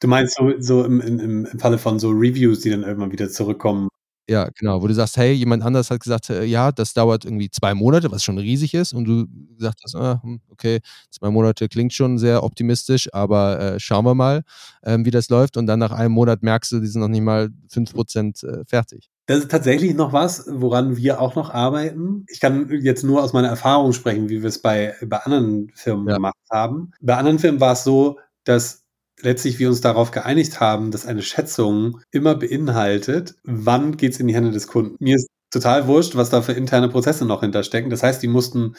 Du 0.00 0.08
meinst 0.08 0.36
so, 0.36 0.52
so 0.58 0.84
im, 0.84 1.00
im, 1.00 1.46
im 1.46 1.58
Falle 1.58 1.78
von 1.78 1.98
so 1.98 2.10
Reviews, 2.10 2.60
die 2.60 2.70
dann 2.70 2.82
irgendwann 2.82 3.12
wieder 3.12 3.30
zurückkommen, 3.30 3.88
ja, 4.28 4.48
genau, 4.58 4.80
wo 4.80 4.86
du 4.86 4.94
sagst, 4.94 5.16
hey, 5.16 5.32
jemand 5.32 5.62
anders 5.62 5.90
hat 5.90 6.00
gesagt, 6.00 6.30
äh, 6.30 6.44
ja, 6.44 6.72
das 6.72 6.94
dauert 6.94 7.24
irgendwie 7.24 7.50
zwei 7.50 7.74
Monate, 7.74 8.10
was 8.10 8.24
schon 8.24 8.38
riesig 8.38 8.72
ist, 8.74 8.94
und 8.94 9.04
du 9.04 9.26
gesagt 9.56 9.80
hast, 9.84 9.94
ah, 9.96 10.20
hm, 10.22 10.40
okay, 10.50 10.80
zwei 11.10 11.30
Monate 11.30 11.68
klingt 11.68 11.92
schon 11.92 12.18
sehr 12.18 12.42
optimistisch, 12.42 13.12
aber 13.12 13.60
äh, 13.60 13.80
schauen 13.80 14.04
wir 14.04 14.14
mal, 14.14 14.42
ähm, 14.82 15.04
wie 15.04 15.10
das 15.10 15.28
läuft. 15.28 15.56
Und 15.56 15.66
dann 15.66 15.78
nach 15.78 15.92
einem 15.92 16.12
Monat 16.12 16.42
merkst 16.42 16.72
du, 16.72 16.80
die 16.80 16.86
sind 16.86 17.02
noch 17.02 17.08
nicht 17.08 17.22
mal 17.22 17.50
fünf 17.68 17.92
Prozent 17.92 18.42
äh, 18.44 18.64
fertig. 18.66 19.10
Das 19.26 19.38
ist 19.38 19.50
tatsächlich 19.50 19.94
noch 19.94 20.12
was, 20.12 20.46
woran 20.48 20.96
wir 20.96 21.20
auch 21.20 21.34
noch 21.34 21.50
arbeiten. 21.52 22.26
Ich 22.28 22.40
kann 22.40 22.68
jetzt 22.82 23.04
nur 23.04 23.22
aus 23.22 23.32
meiner 23.32 23.48
Erfahrung 23.48 23.92
sprechen, 23.92 24.28
wie 24.28 24.42
wir 24.42 24.48
es 24.48 24.60
bei, 24.60 24.94
bei 25.04 25.18
anderen 25.18 25.70
Firmen 25.74 26.08
ja. 26.08 26.14
gemacht 26.14 26.36
haben. 26.50 26.92
Bei 27.00 27.16
anderen 27.16 27.38
Firmen 27.38 27.60
war 27.60 27.72
es 27.72 27.84
so, 27.84 28.18
dass 28.44 28.83
letztlich 29.20 29.58
wir 29.58 29.68
uns 29.68 29.80
darauf 29.80 30.10
geeinigt 30.10 30.60
haben, 30.60 30.90
dass 30.90 31.06
eine 31.06 31.22
Schätzung 31.22 32.00
immer 32.10 32.34
beinhaltet, 32.34 33.34
wann 33.44 33.96
geht 33.96 34.12
es 34.12 34.20
in 34.20 34.26
die 34.26 34.34
Hände 34.34 34.50
des 34.50 34.66
Kunden. 34.66 34.96
Mir 34.98 35.16
ist 35.16 35.28
total 35.50 35.86
wurscht, 35.86 36.16
was 36.16 36.30
da 36.30 36.42
für 36.42 36.52
interne 36.52 36.88
Prozesse 36.88 37.24
noch 37.24 37.40
hinterstecken. 37.40 37.90
Das 37.90 38.02
heißt, 38.02 38.22
die 38.22 38.28
mussten 38.28 38.76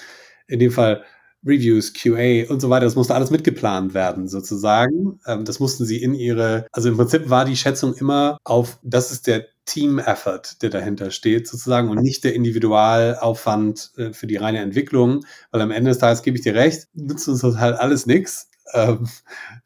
in 0.48 0.60
dem 0.60 0.72
Fall 0.72 1.04
Reviews, 1.46 1.94
QA 1.94 2.50
und 2.50 2.60
so 2.60 2.70
weiter, 2.70 2.86
das 2.86 2.96
musste 2.96 3.14
alles 3.14 3.30
mitgeplant 3.30 3.94
werden, 3.94 4.28
sozusagen. 4.28 5.20
Ähm, 5.28 5.46
das 5.46 5.60
mussten 5.60 5.86
sie 5.86 6.02
in 6.02 6.16
ihre, 6.16 6.66
also 6.72 6.90
im 6.90 6.98
Prinzip 6.98 7.30
war 7.30 7.46
die 7.46 7.56
Schätzung 7.56 7.94
immer 7.94 8.38
auf, 8.44 8.80
das 8.82 9.12
ist 9.12 9.28
der 9.28 9.46
Team-Effort, 9.66 10.62
der 10.62 10.70
dahinter 10.70 11.12
steht, 11.12 11.48
sozusagen, 11.48 11.90
und 11.90 12.02
nicht 12.02 12.24
der 12.24 12.34
Individualaufwand 12.34 13.92
äh, 13.98 14.14
für 14.14 14.28
die 14.28 14.38
reine 14.38 14.60
Entwicklung, 14.60 15.24
weil 15.52 15.62
am 15.62 15.72
Ende 15.72 15.92
des 15.92 16.00
Tages 16.00 16.24
gebe 16.24 16.38
ich 16.38 16.44
dir 16.44 16.56
recht, 16.56 16.88
nützt 16.94 17.28
uns 17.28 17.42
das 17.42 17.58
halt 17.58 17.78
alles 17.80 18.06
nichts, 18.06 18.50
ähm, 18.74 19.08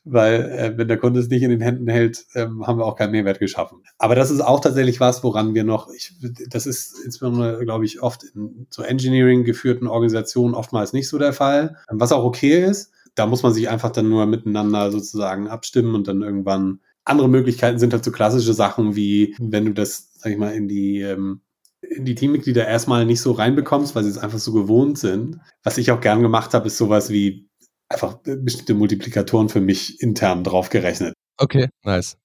weil 0.04 0.42
äh, 0.52 0.78
wenn 0.78 0.88
der 0.88 0.98
Kunde 0.98 1.20
es 1.20 1.30
nicht 1.30 1.44
in 1.44 1.50
den 1.50 1.62
Händen 1.62 1.88
hält, 1.88 2.26
ähm, 2.36 2.66
haben 2.68 2.80
wir 2.80 2.86
auch 2.86 2.96
keinen 2.96 3.12
Mehrwert 3.12 3.40
geschaffen. 3.40 3.84
Aber 3.98 4.16
das 4.16 4.32
ist 4.32 4.42
auch 4.42 4.60
tatsächlich 4.60 5.00
was, 5.00 5.24
woran 5.24 5.54
wir 5.54 5.64
noch, 5.64 5.90
ich, 5.94 6.14
das 6.50 6.66
ist 6.66 7.00
insbesondere, 7.04 7.64
glaube 7.64 7.86
ich, 7.86 8.02
oft 8.02 8.24
in 8.24 8.68
so 8.70 8.84
Engineering 8.84 9.44
geführten 9.44 9.88
Organisationen 9.88 10.54
oftmals 10.54 10.94
nicht 10.94 11.08
so 11.08 11.18
der 11.18 11.34
Fall, 11.34 11.78
was 11.90 12.12
auch 12.12 12.24
okay 12.24 12.64
ist. 12.64 12.92
Da 13.16 13.26
muss 13.26 13.44
man 13.44 13.54
sich 13.54 13.70
einfach 13.70 13.92
dann 13.92 14.10
nur 14.10 14.26
miteinander 14.26 14.92
sozusagen 14.92 15.48
abstimmen 15.48 15.96
und 15.96 16.08
dann 16.08 16.22
irgendwann 16.22 16.80
andere 17.06 17.28
Möglichkeiten 17.28 17.80
sind 17.80 17.94
halt 17.94 18.04
so 18.04 18.12
klassische 18.12 18.54
Sachen 18.54 18.96
wie, 18.96 19.36
wenn 19.40 19.66
du 19.66 19.74
das, 19.74 20.12
sag 20.18 20.32
ich 20.32 20.38
mal, 20.38 20.54
in 20.54 20.68
die 20.68 21.02
ähm, 21.02 21.42
in 21.82 22.06
die 22.06 22.16
Teammitglieder 22.16 22.68
erstmal 22.68 23.06
nicht 23.06 23.22
so 23.22 23.32
reinbekommst, 23.32 23.96
weil 23.96 24.04
sie 24.04 24.10
es 24.10 24.18
einfach 24.18 24.40
so 24.40 24.52
gewohnt 24.52 24.98
sind. 24.98 25.40
Was 25.64 25.78
ich 25.78 25.92
auch 25.92 26.02
gern 26.02 26.22
gemacht 26.22 26.54
habe, 26.54 26.68
ist 26.68 26.78
sowas 26.78 27.10
wie 27.10 27.49
einfach 27.90 28.20
bestimmte 28.24 28.76
Multiplikatoren 28.76 29.50
für 29.50 29.62
mich 29.62 30.02
intern 30.02 30.44
drauf 30.44 30.70
gerechnet. 30.70 31.14
Okay, 31.38 31.70
nice. 31.84 32.18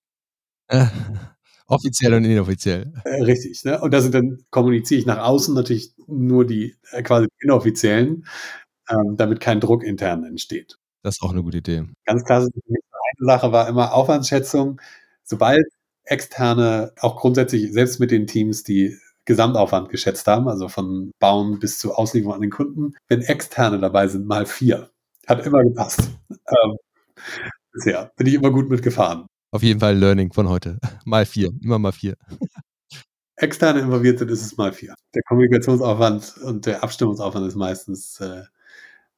Äh, 0.69 0.87
offiziell 1.67 2.15
und 2.15 2.25
inoffiziell. 2.25 2.93
Äh, 3.05 3.23
richtig, 3.23 3.65
ne? 3.65 3.81
Und 3.81 3.93
da 3.93 4.01
sind 4.01 4.15
dann 4.15 4.45
kommuniziere 4.51 5.01
ich 5.01 5.07
nach 5.07 5.19
außen 5.19 5.55
natürlich 5.55 5.95
nur 6.07 6.47
die 6.47 6.77
äh, 6.93 7.03
quasi 7.03 7.29
inoffiziellen, 7.41 8.27
ähm, 8.91 9.17
damit 9.17 9.41
kein 9.41 9.61
Druck 9.61 9.83
intern 9.83 10.25
entsteht. 10.25 10.79
Das 11.03 11.17
ist 11.17 11.23
auch 11.23 11.33
eine 11.33 11.43
gute 11.43 11.59
Idee. 11.59 11.85
Ganz 12.05 12.25
klar, 12.25 12.41
eine 12.41 13.27
Sache 13.27 13.53
war 13.53 13.69
immer 13.69 13.93
Aufwandsschätzung. 13.93 14.81
Sobald 15.23 15.65
externe, 16.05 16.93
auch 17.01 17.17
grundsätzlich 17.17 17.73
selbst 17.73 18.01
mit 18.01 18.11
den 18.11 18.27
Teams, 18.27 18.63
die 18.63 18.99
Gesamtaufwand 19.25 19.89
geschätzt 19.89 20.27
haben, 20.27 20.49
also 20.49 20.69
von 20.69 21.13
Bauen 21.19 21.59
bis 21.59 21.79
zu 21.79 21.95
Auslieferung 21.95 22.35
an 22.35 22.41
den 22.43 22.51
Kunden, 22.51 22.95
wenn 23.09 23.23
externe 23.23 23.79
dabei 23.79 24.09
sind, 24.09 24.27
mal 24.27 24.45
vier. 24.45 24.91
Hat 25.27 25.47
immer 25.47 25.63
gepasst. 25.63 26.11
Ähm, 26.31 26.77
bisher 27.73 28.13
bin 28.17 28.27
ich 28.27 28.35
immer 28.35 28.51
gut 28.51 28.69
mitgefahren. 28.69 29.27
Auf 29.51 29.63
jeden 29.63 29.81
Fall 29.81 29.97
Learning 29.97 30.33
von 30.33 30.49
heute. 30.49 30.79
Mal 31.05 31.27
vier, 31.27 31.51
immer 31.63 31.79
mal 31.79 31.93
vier. 31.93 32.17
Externe 33.37 33.81
involviert 33.81 34.19
sind, 34.19 34.31
ist 34.31 34.43
es 34.43 34.57
mal 34.57 34.73
vier. 34.73 34.95
Der 35.15 35.23
Kommunikationsaufwand 35.23 36.37
und 36.45 36.67
der 36.67 36.83
Abstimmungsaufwand 36.83 37.47
ist 37.47 37.57
meistens, 37.57 38.21
äh, 38.21 38.43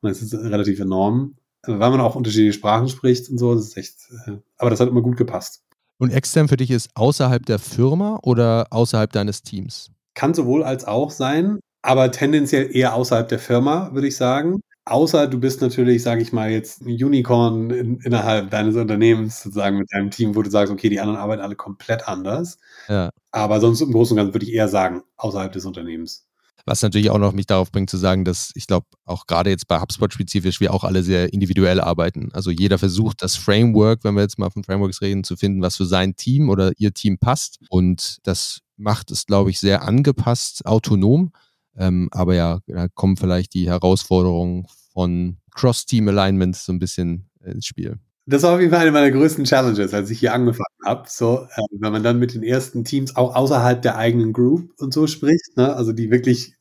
meistens 0.01 0.35
relativ 0.35 0.81
enorm. 0.81 1.37
weil 1.69 1.91
man 1.91 2.01
auch 2.01 2.15
unterschiedliche 2.15 2.53
Sprachen 2.53 2.89
spricht 2.89 3.29
und 3.29 3.39
so. 3.39 3.55
Das 3.55 3.65
ist 3.65 3.77
echt, 3.77 3.97
äh, 4.27 4.37
aber 4.57 4.71
das 4.71 4.79
hat 4.79 4.89
immer 4.89 5.03
gut 5.03 5.17
gepasst. 5.17 5.65
Und 5.99 6.13
extern 6.13 6.49
für 6.49 6.57
dich 6.57 6.71
ist 6.71 6.91
außerhalb 6.95 7.45
der 7.47 7.59
Firma 7.59 8.19
oder 8.23 8.67
außerhalb 8.71 9.11
deines 9.11 9.43
Teams? 9.43 9.91
Kann 10.15 10.35
sowohl 10.35 10.63
als 10.63 10.85
auch 10.85 11.11
sein, 11.11 11.59
aber 11.83 12.11
tendenziell 12.11 12.75
eher 12.75 12.95
außerhalb 12.95 13.29
der 13.29 13.39
Firma, 13.39 13.93
würde 13.93 14.09
ich 14.09 14.17
sagen. 14.17 14.61
Außer 14.89 15.27
du 15.27 15.41
bist 15.41 15.61
natürlich, 15.63 16.05
sage 16.05 16.23
ich 16.23 16.33
mal, 16.33 16.51
jetzt 16.51 16.81
ein 16.81 16.87
Unicorn 16.87 17.71
in, 17.71 17.99
innerhalb 17.99 18.51
deines 18.51 18.77
Unternehmens, 18.77 19.43
sozusagen 19.43 19.79
mit 19.79 19.93
deinem 19.93 20.13
Team, 20.13 20.37
wo 20.37 20.43
du 20.43 20.51
sagst, 20.51 20.73
okay, 20.73 20.89
die 20.89 21.01
anderen 21.01 21.19
arbeiten 21.19 21.43
alle 21.43 21.57
komplett 21.57 22.07
anders. 22.07 22.59
Ja. 22.89 23.11
Aber 23.33 23.61
sonst 23.61 23.81
im 23.81 23.91
Großen 23.91 24.15
und 24.15 24.19
Ganzen 24.19 24.35
würde 24.35 24.47
ich 24.47 24.53
eher 24.53 24.69
sagen, 24.69 25.03
außerhalb 25.17 25.53
des 25.53 25.65
Unternehmens. 25.65 26.27
Was 26.67 26.83
natürlich 26.83 27.11
auch 27.11 27.19
noch 27.19 27.33
mich 27.33 27.47
darauf 27.47 27.73
bringt 27.73 27.91
zu 27.91 27.97
sagen, 27.97 28.25
dass 28.25 28.53
ich 28.55 28.69
glaube, 28.69 28.87
auch 29.05 29.27
gerade 29.27 29.51
jetzt 29.51 29.67
bei 29.67 29.81
HubSpot 29.81 30.13
spezifisch, 30.13 30.61
wir 30.61 30.73
auch 30.73 30.85
alle 30.85 31.03
sehr 31.03 31.33
individuell 31.33 31.81
arbeiten. 31.81 32.31
Also 32.33 32.53
jeder 32.53 32.79
versucht 32.79 33.23
das 33.23 33.35
Framework, 33.35 34.05
wenn 34.05 34.15
wir 34.15 34.23
jetzt 34.23 34.39
mal 34.39 34.51
von 34.51 34.63
Frameworks 34.63 35.01
reden, 35.01 35.25
zu 35.25 35.37
finden, 35.37 35.63
was 35.63 35.77
für 35.77 35.87
sein 35.87 36.15
Team 36.15 36.49
oder 36.49 36.73
ihr 36.79 36.93
Team 36.93 37.19
passt. 37.19 37.59
Und 37.71 38.19
das 38.25 38.61
macht 38.77 39.11
es, 39.11 39.27
glaube 39.27 39.51
ich, 39.51 39.59
sehr 39.59 39.83
angepasst, 39.83 40.67
autonom. 40.67 41.33
Ähm, 41.79 42.09
aber 42.13 42.35
ja, 42.35 42.61
da 42.67 42.89
kommen 42.89 43.17
vielleicht 43.17 43.55
die 43.55 43.69
Herausforderungen 43.69 44.67
von 44.93 45.39
Cross-Team-Alignment 45.55 46.57
so 46.57 46.73
ein 46.73 46.79
bisschen 46.79 47.29
ins 47.45 47.67
Spiel. 47.67 47.99
Das 48.29 48.43
war 48.43 48.55
auf 48.55 48.61
jeden 48.61 48.73
Fall 48.73 48.81
eine 48.81 48.91
meiner 48.91 49.11
größten 49.11 49.45
Challenges, 49.45 49.95
als 49.95 50.11
ich 50.11 50.19
hier 50.19 50.35
angefangen 50.35 50.67
habe. 50.85 51.05
So, 51.09 51.47
äh, 51.55 51.63
wenn 51.79 51.93
man 51.93 52.03
dann 52.03 52.19
mit 52.19 52.35
den 52.35 52.43
ersten 52.43 52.85
Teams 52.85 53.15
auch 53.15 53.37
außerhalb 53.37 53.81
der 53.83 53.97
eigenen 53.97 54.33
Group 54.33 54.73
und 54.79 54.93
so 54.93 55.07
spricht, 55.07 55.57
ne, 55.57 55.75
also 55.75 55.93
die 55.93 56.11
wirklich 56.11 56.55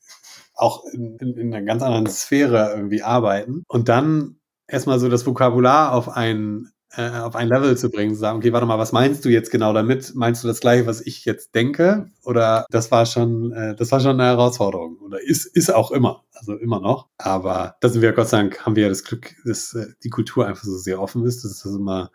auch 0.54 0.84
in, 0.92 1.16
in, 1.18 1.36
in 1.36 1.54
einer 1.54 1.64
ganz 1.64 1.82
anderen 1.82 2.06
Sphäre 2.06 2.72
irgendwie 2.74 3.02
arbeiten 3.02 3.64
und 3.68 3.88
dann 3.88 4.36
erstmal 4.68 4.98
so 4.98 5.08
das 5.08 5.26
Vokabular 5.26 5.92
auf 5.92 6.08
ein 6.08 6.70
äh, 6.96 7.10
auf 7.10 7.36
ein 7.36 7.48
Level 7.48 7.76
zu 7.76 7.90
bringen, 7.90 8.14
zu 8.14 8.20
sagen, 8.20 8.38
okay, 8.38 8.52
warte 8.52 8.66
mal, 8.66 8.78
was 8.78 8.92
meinst 8.92 9.24
du 9.24 9.28
jetzt 9.28 9.50
genau 9.50 9.72
damit? 9.72 10.14
Meinst 10.14 10.42
du 10.42 10.48
das 10.48 10.60
gleiche, 10.60 10.86
was 10.86 11.00
ich 11.00 11.24
jetzt 11.24 11.54
denke? 11.54 12.10
Oder 12.24 12.66
das 12.70 12.90
war 12.90 13.06
schon, 13.06 13.52
äh, 13.52 13.74
das 13.74 13.92
war 13.92 14.00
schon 14.00 14.20
eine 14.20 14.30
Herausforderung 14.30 14.98
oder 14.98 15.20
ist, 15.22 15.44
ist 15.44 15.72
auch 15.72 15.90
immer, 15.90 16.24
also 16.32 16.56
immer 16.56 16.80
noch. 16.80 17.08
Aber 17.18 17.76
da 17.80 17.88
sind 17.88 18.02
wir, 18.02 18.12
Gott 18.12 18.28
sei 18.28 18.38
Dank, 18.38 18.64
haben 18.64 18.76
wir 18.76 18.84
ja 18.84 18.88
das 18.88 19.04
Glück, 19.04 19.34
dass 19.44 19.74
äh, 19.74 19.86
die 20.02 20.10
Kultur 20.10 20.46
einfach 20.46 20.64
so 20.64 20.76
sehr 20.76 21.00
offen 21.00 21.24
ist, 21.24 21.44
dass 21.44 21.62
das 21.62 21.74
immer 21.74 22.10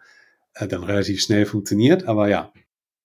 äh, 0.56 0.67
dann 0.67 0.84
relativ 0.84 1.22
schnell 1.22 1.46
funktioniert. 1.46 2.08
Aber 2.08 2.28
ja, 2.28 2.52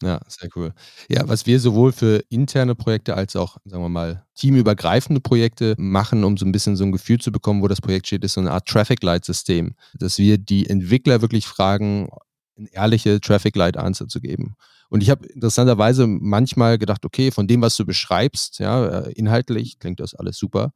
ja, 0.03 0.21
sehr 0.29 0.51
cool. 0.57 0.75
Ja, 1.09 1.27
was 1.27 1.47
wir 1.47 1.59
sowohl 1.59 1.91
für 1.93 2.23
interne 2.29 2.75
Projekte 2.75 3.15
als 3.15 3.35
auch, 3.35 3.57
sagen 3.65 3.83
wir 3.83 3.89
mal, 3.89 4.27
teamübergreifende 4.35 5.21
Projekte 5.21 5.75
machen, 5.79 6.23
um 6.25 6.37
so 6.37 6.45
ein 6.45 6.53
bisschen 6.53 6.77
so 6.77 6.85
ein 6.85 6.93
Gefühl 6.93 7.19
zu 7.19 7.33
bekommen, 7.33 7.63
wo 7.63 7.69
das 7.69 7.81
Projekt 7.81 8.07
steht, 8.07 8.23
ist 8.23 8.35
so 8.35 8.41
eine 8.41 8.51
Art 8.51 8.67
Traffic 8.67 9.03
Light 9.03 9.25
System, 9.25 9.75
dass 9.95 10.19
wir 10.19 10.37
die 10.37 10.69
Entwickler 10.69 11.23
wirklich 11.23 11.47
fragen, 11.47 12.11
eine 12.59 12.69
ehrliche 12.73 13.21
Traffic 13.21 13.57
Light 13.57 13.77
Answer 13.77 14.07
zu 14.07 14.21
geben. 14.21 14.57
Und 14.89 15.03
ich 15.03 15.11
habe 15.11 15.27
interessanterweise 15.27 16.07
manchmal 16.07 16.79
gedacht, 16.79 17.05
okay, 17.05 17.31
von 17.31 17.49
dem, 17.49 17.63
was 17.63 17.77
du 17.77 17.85
beschreibst, 17.85 18.59
ja, 18.59 18.87
äh, 18.87 19.13
inhaltlich 19.13 19.79
klingt 19.79 20.01
das 20.01 20.15
alles 20.15 20.37
super. 20.37 20.73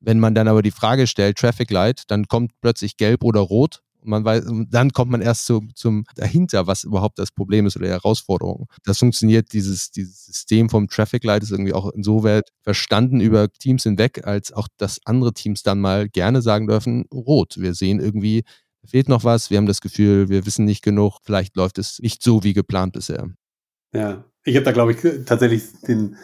Wenn 0.00 0.20
man 0.20 0.34
dann 0.34 0.48
aber 0.48 0.62
die 0.62 0.70
Frage 0.70 1.06
stellt, 1.06 1.38
Traffic 1.38 1.70
Light, 1.70 2.02
dann 2.08 2.26
kommt 2.26 2.52
plötzlich 2.60 2.96
gelb 2.96 3.22
oder 3.24 3.40
rot 3.40 3.82
man 4.04 4.24
weiß, 4.24 4.44
dann 4.70 4.92
kommt 4.92 5.10
man 5.10 5.20
erst 5.20 5.46
zu, 5.46 5.66
zum 5.74 6.04
dahinter, 6.14 6.66
was 6.66 6.84
überhaupt 6.84 7.18
das 7.18 7.30
Problem 7.30 7.66
ist 7.66 7.76
oder 7.76 7.86
die 7.86 7.92
Herausforderung. 7.92 8.66
Das 8.84 8.98
funktioniert, 8.98 9.52
dieses, 9.52 9.90
dieses 9.90 10.26
System 10.26 10.68
vom 10.68 10.88
Traffic 10.88 11.24
Light 11.24 11.42
ist 11.42 11.50
irgendwie 11.50 11.72
auch 11.72 11.90
insoweit 11.90 12.50
verstanden 12.62 13.20
über 13.20 13.48
Teams 13.50 13.82
hinweg, 13.82 14.26
als 14.26 14.52
auch, 14.52 14.68
dass 14.76 15.00
andere 15.04 15.32
Teams 15.32 15.62
dann 15.62 15.80
mal 15.80 16.08
gerne 16.08 16.42
sagen 16.42 16.66
dürfen, 16.66 17.06
rot. 17.12 17.56
Wir 17.58 17.74
sehen 17.74 18.00
irgendwie, 18.00 18.44
fehlt 18.84 19.08
noch 19.08 19.24
was, 19.24 19.50
wir 19.50 19.58
haben 19.58 19.66
das 19.66 19.80
Gefühl, 19.80 20.28
wir 20.28 20.46
wissen 20.46 20.64
nicht 20.64 20.82
genug, 20.82 21.18
vielleicht 21.22 21.56
läuft 21.56 21.78
es 21.78 21.98
nicht 22.00 22.22
so 22.22 22.44
wie 22.44 22.52
geplant 22.52 22.92
bisher. 22.92 23.28
Ja, 23.92 24.24
ich 24.44 24.56
habe 24.56 24.64
da, 24.64 24.72
glaube 24.72 24.92
ich, 24.92 25.24
tatsächlich 25.24 25.62
den 25.86 26.16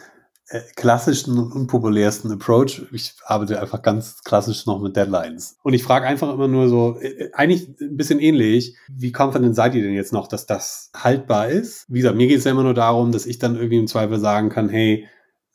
äh, 0.50 0.62
klassischen 0.74 1.38
und 1.38 1.52
unpopulärsten 1.52 2.32
Approach. 2.32 2.82
Ich 2.90 3.14
arbeite 3.24 3.60
einfach 3.60 3.82
ganz 3.82 4.22
klassisch 4.24 4.66
noch 4.66 4.80
mit 4.80 4.96
Deadlines. 4.96 5.56
Und 5.62 5.74
ich 5.74 5.84
frage 5.84 6.06
einfach 6.06 6.32
immer 6.34 6.48
nur 6.48 6.68
so, 6.68 6.98
äh, 7.00 7.30
eigentlich 7.32 7.68
ein 7.80 7.96
bisschen 7.96 8.18
ähnlich, 8.18 8.74
wie 8.88 9.12
confident 9.16 9.54
seid 9.54 9.76
ihr 9.76 9.82
denn 9.82 9.94
jetzt 9.94 10.12
noch, 10.12 10.26
dass 10.26 10.46
das 10.46 10.90
haltbar 10.96 11.48
ist? 11.48 11.86
Wie 11.88 12.00
gesagt, 12.00 12.16
mir 12.16 12.26
geht 12.26 12.38
es 12.38 12.44
ja 12.44 12.50
immer 12.50 12.64
nur 12.64 12.74
darum, 12.74 13.12
dass 13.12 13.26
ich 13.26 13.38
dann 13.38 13.54
irgendwie 13.54 13.78
im 13.78 13.86
Zweifel 13.86 14.18
sagen 14.18 14.48
kann, 14.48 14.68
hey, 14.68 15.06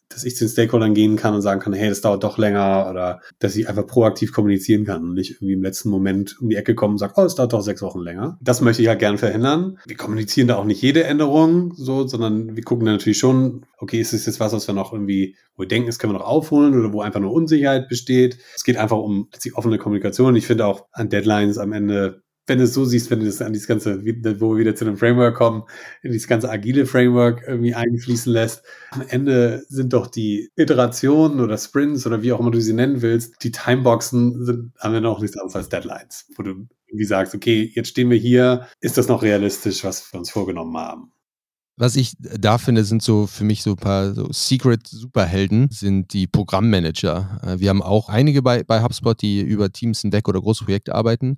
dass 0.09 0.23
ich 0.23 0.35
zu 0.35 0.45
den 0.45 0.49
Stakeholdern 0.49 0.93
gehen 0.93 1.15
kann 1.15 1.33
und 1.33 1.41
sagen 1.41 1.59
kann, 1.59 1.73
hey, 1.73 1.89
das 1.89 2.01
dauert 2.01 2.23
doch 2.23 2.37
länger 2.37 2.87
oder 2.89 3.21
dass 3.39 3.55
ich 3.55 3.67
einfach 3.67 3.87
proaktiv 3.87 4.31
kommunizieren 4.31 4.85
kann 4.85 5.03
und 5.03 5.13
nicht 5.13 5.31
irgendwie 5.31 5.53
im 5.53 5.63
letzten 5.63 5.89
Moment 5.89 6.39
um 6.39 6.49
die 6.49 6.55
Ecke 6.55 6.75
kommen 6.75 6.93
und 6.93 6.97
sagen, 6.99 7.13
oh, 7.17 7.23
es 7.23 7.35
dauert 7.35 7.53
doch 7.53 7.61
sechs 7.61 7.81
Wochen 7.81 7.99
länger. 7.99 8.37
Das 8.41 8.61
möchte 8.61 8.81
ich 8.81 8.87
halt 8.87 8.99
gern 8.99 9.17
verhindern. 9.17 9.77
Wir 9.85 9.97
kommunizieren 9.97 10.47
da 10.47 10.57
auch 10.57 10.65
nicht 10.65 10.81
jede 10.81 11.03
Änderung 11.03 11.73
so, 11.75 12.07
sondern 12.07 12.55
wir 12.55 12.63
gucken 12.63 12.85
da 12.85 12.91
natürlich 12.91 13.17
schon, 13.17 13.65
okay, 13.77 13.99
ist 13.99 14.13
es 14.13 14.25
jetzt 14.25 14.39
was, 14.39 14.53
was 14.53 14.67
wir 14.67 14.75
noch 14.75 14.93
irgendwie, 14.93 15.35
wo 15.55 15.63
wir 15.63 15.67
denken, 15.67 15.87
das 15.87 15.99
können 15.99 16.13
wir 16.13 16.19
noch 16.19 16.27
aufholen 16.27 16.77
oder 16.77 16.93
wo 16.93 17.01
einfach 17.01 17.19
nur 17.19 17.33
Unsicherheit 17.33 17.89
besteht. 17.89 18.37
Es 18.55 18.63
geht 18.63 18.77
einfach 18.77 18.97
um 18.97 19.27
letztlich 19.33 19.55
offene 19.55 19.77
Kommunikation. 19.77 20.35
Ich 20.35 20.47
finde 20.47 20.65
auch 20.65 20.85
an 20.91 21.09
Deadlines 21.09 21.57
am 21.57 21.73
Ende 21.73 22.24
wenn 22.47 22.59
du 22.59 22.65
es 22.65 22.73
so 22.73 22.85
siehst, 22.85 23.09
wenn 23.09 23.19
du 23.19 23.25
das 23.25 23.41
an 23.41 23.53
dieses 23.53 23.67
ganze, 23.67 24.03
wo 24.39 24.53
wir 24.53 24.59
wieder 24.59 24.75
zu 24.75 24.85
einem 24.85 24.97
Framework 24.97 25.35
kommen, 25.35 25.63
in 26.03 26.11
dieses 26.11 26.27
ganze 26.27 26.49
agile 26.49 26.85
Framework 26.85 27.43
irgendwie 27.47 27.73
einfließen 27.73 28.31
lässt, 28.31 28.63
am 28.91 29.03
Ende 29.07 29.65
sind 29.67 29.93
doch 29.93 30.07
die 30.07 30.49
Iterationen 30.55 31.39
oder 31.39 31.57
Sprints 31.57 32.05
oder 32.05 32.21
wie 32.21 32.31
auch 32.33 32.39
immer 32.39 32.51
du 32.51 32.61
sie 32.61 32.73
nennen 32.73 33.01
willst, 33.01 33.43
die 33.43 33.51
Timeboxen 33.51 34.45
sind 34.45 34.73
am 34.79 34.93
Ende 34.93 35.09
auch 35.09 35.19
nichts 35.19 35.37
anderes 35.37 35.55
als 35.55 35.69
Deadlines, 35.69 36.27
wo 36.35 36.43
du 36.43 36.67
irgendwie 36.87 37.05
sagst, 37.05 37.33
okay, 37.33 37.71
jetzt 37.73 37.89
stehen 37.89 38.09
wir 38.09 38.17
hier, 38.17 38.67
ist 38.79 38.97
das 38.97 39.07
noch 39.07 39.23
realistisch, 39.23 39.83
was 39.83 40.13
wir 40.13 40.19
uns 40.19 40.29
vorgenommen 40.29 40.77
haben? 40.77 41.11
Was 41.77 41.97
ich 41.97 42.13
da 42.19 42.57
finde, 42.57 42.85
sind 42.85 43.01
so 43.01 43.27
für 43.27 43.43
mich 43.43 43.61
so 43.61 43.71
ein 43.71 43.75
paar 43.75 44.13
so 44.13 44.31
Secret-Superhelden, 44.31 45.67
sind 45.71 46.13
die 46.13 46.25
Programmmanager. 46.25 47.41
Äh, 47.43 47.59
wir 47.59 47.67
haben 47.69 47.81
auch 47.81 48.07
einige 48.07 48.41
bei, 48.41 48.63
bei 48.63 48.81
HubSpot, 48.81 49.21
die 49.21 49.41
über 49.41 49.69
Teams 49.69 49.99
hinweg 49.99 50.29
oder 50.29 50.39
große 50.39 50.63
Projekte 50.63 50.95
arbeiten 50.95 51.35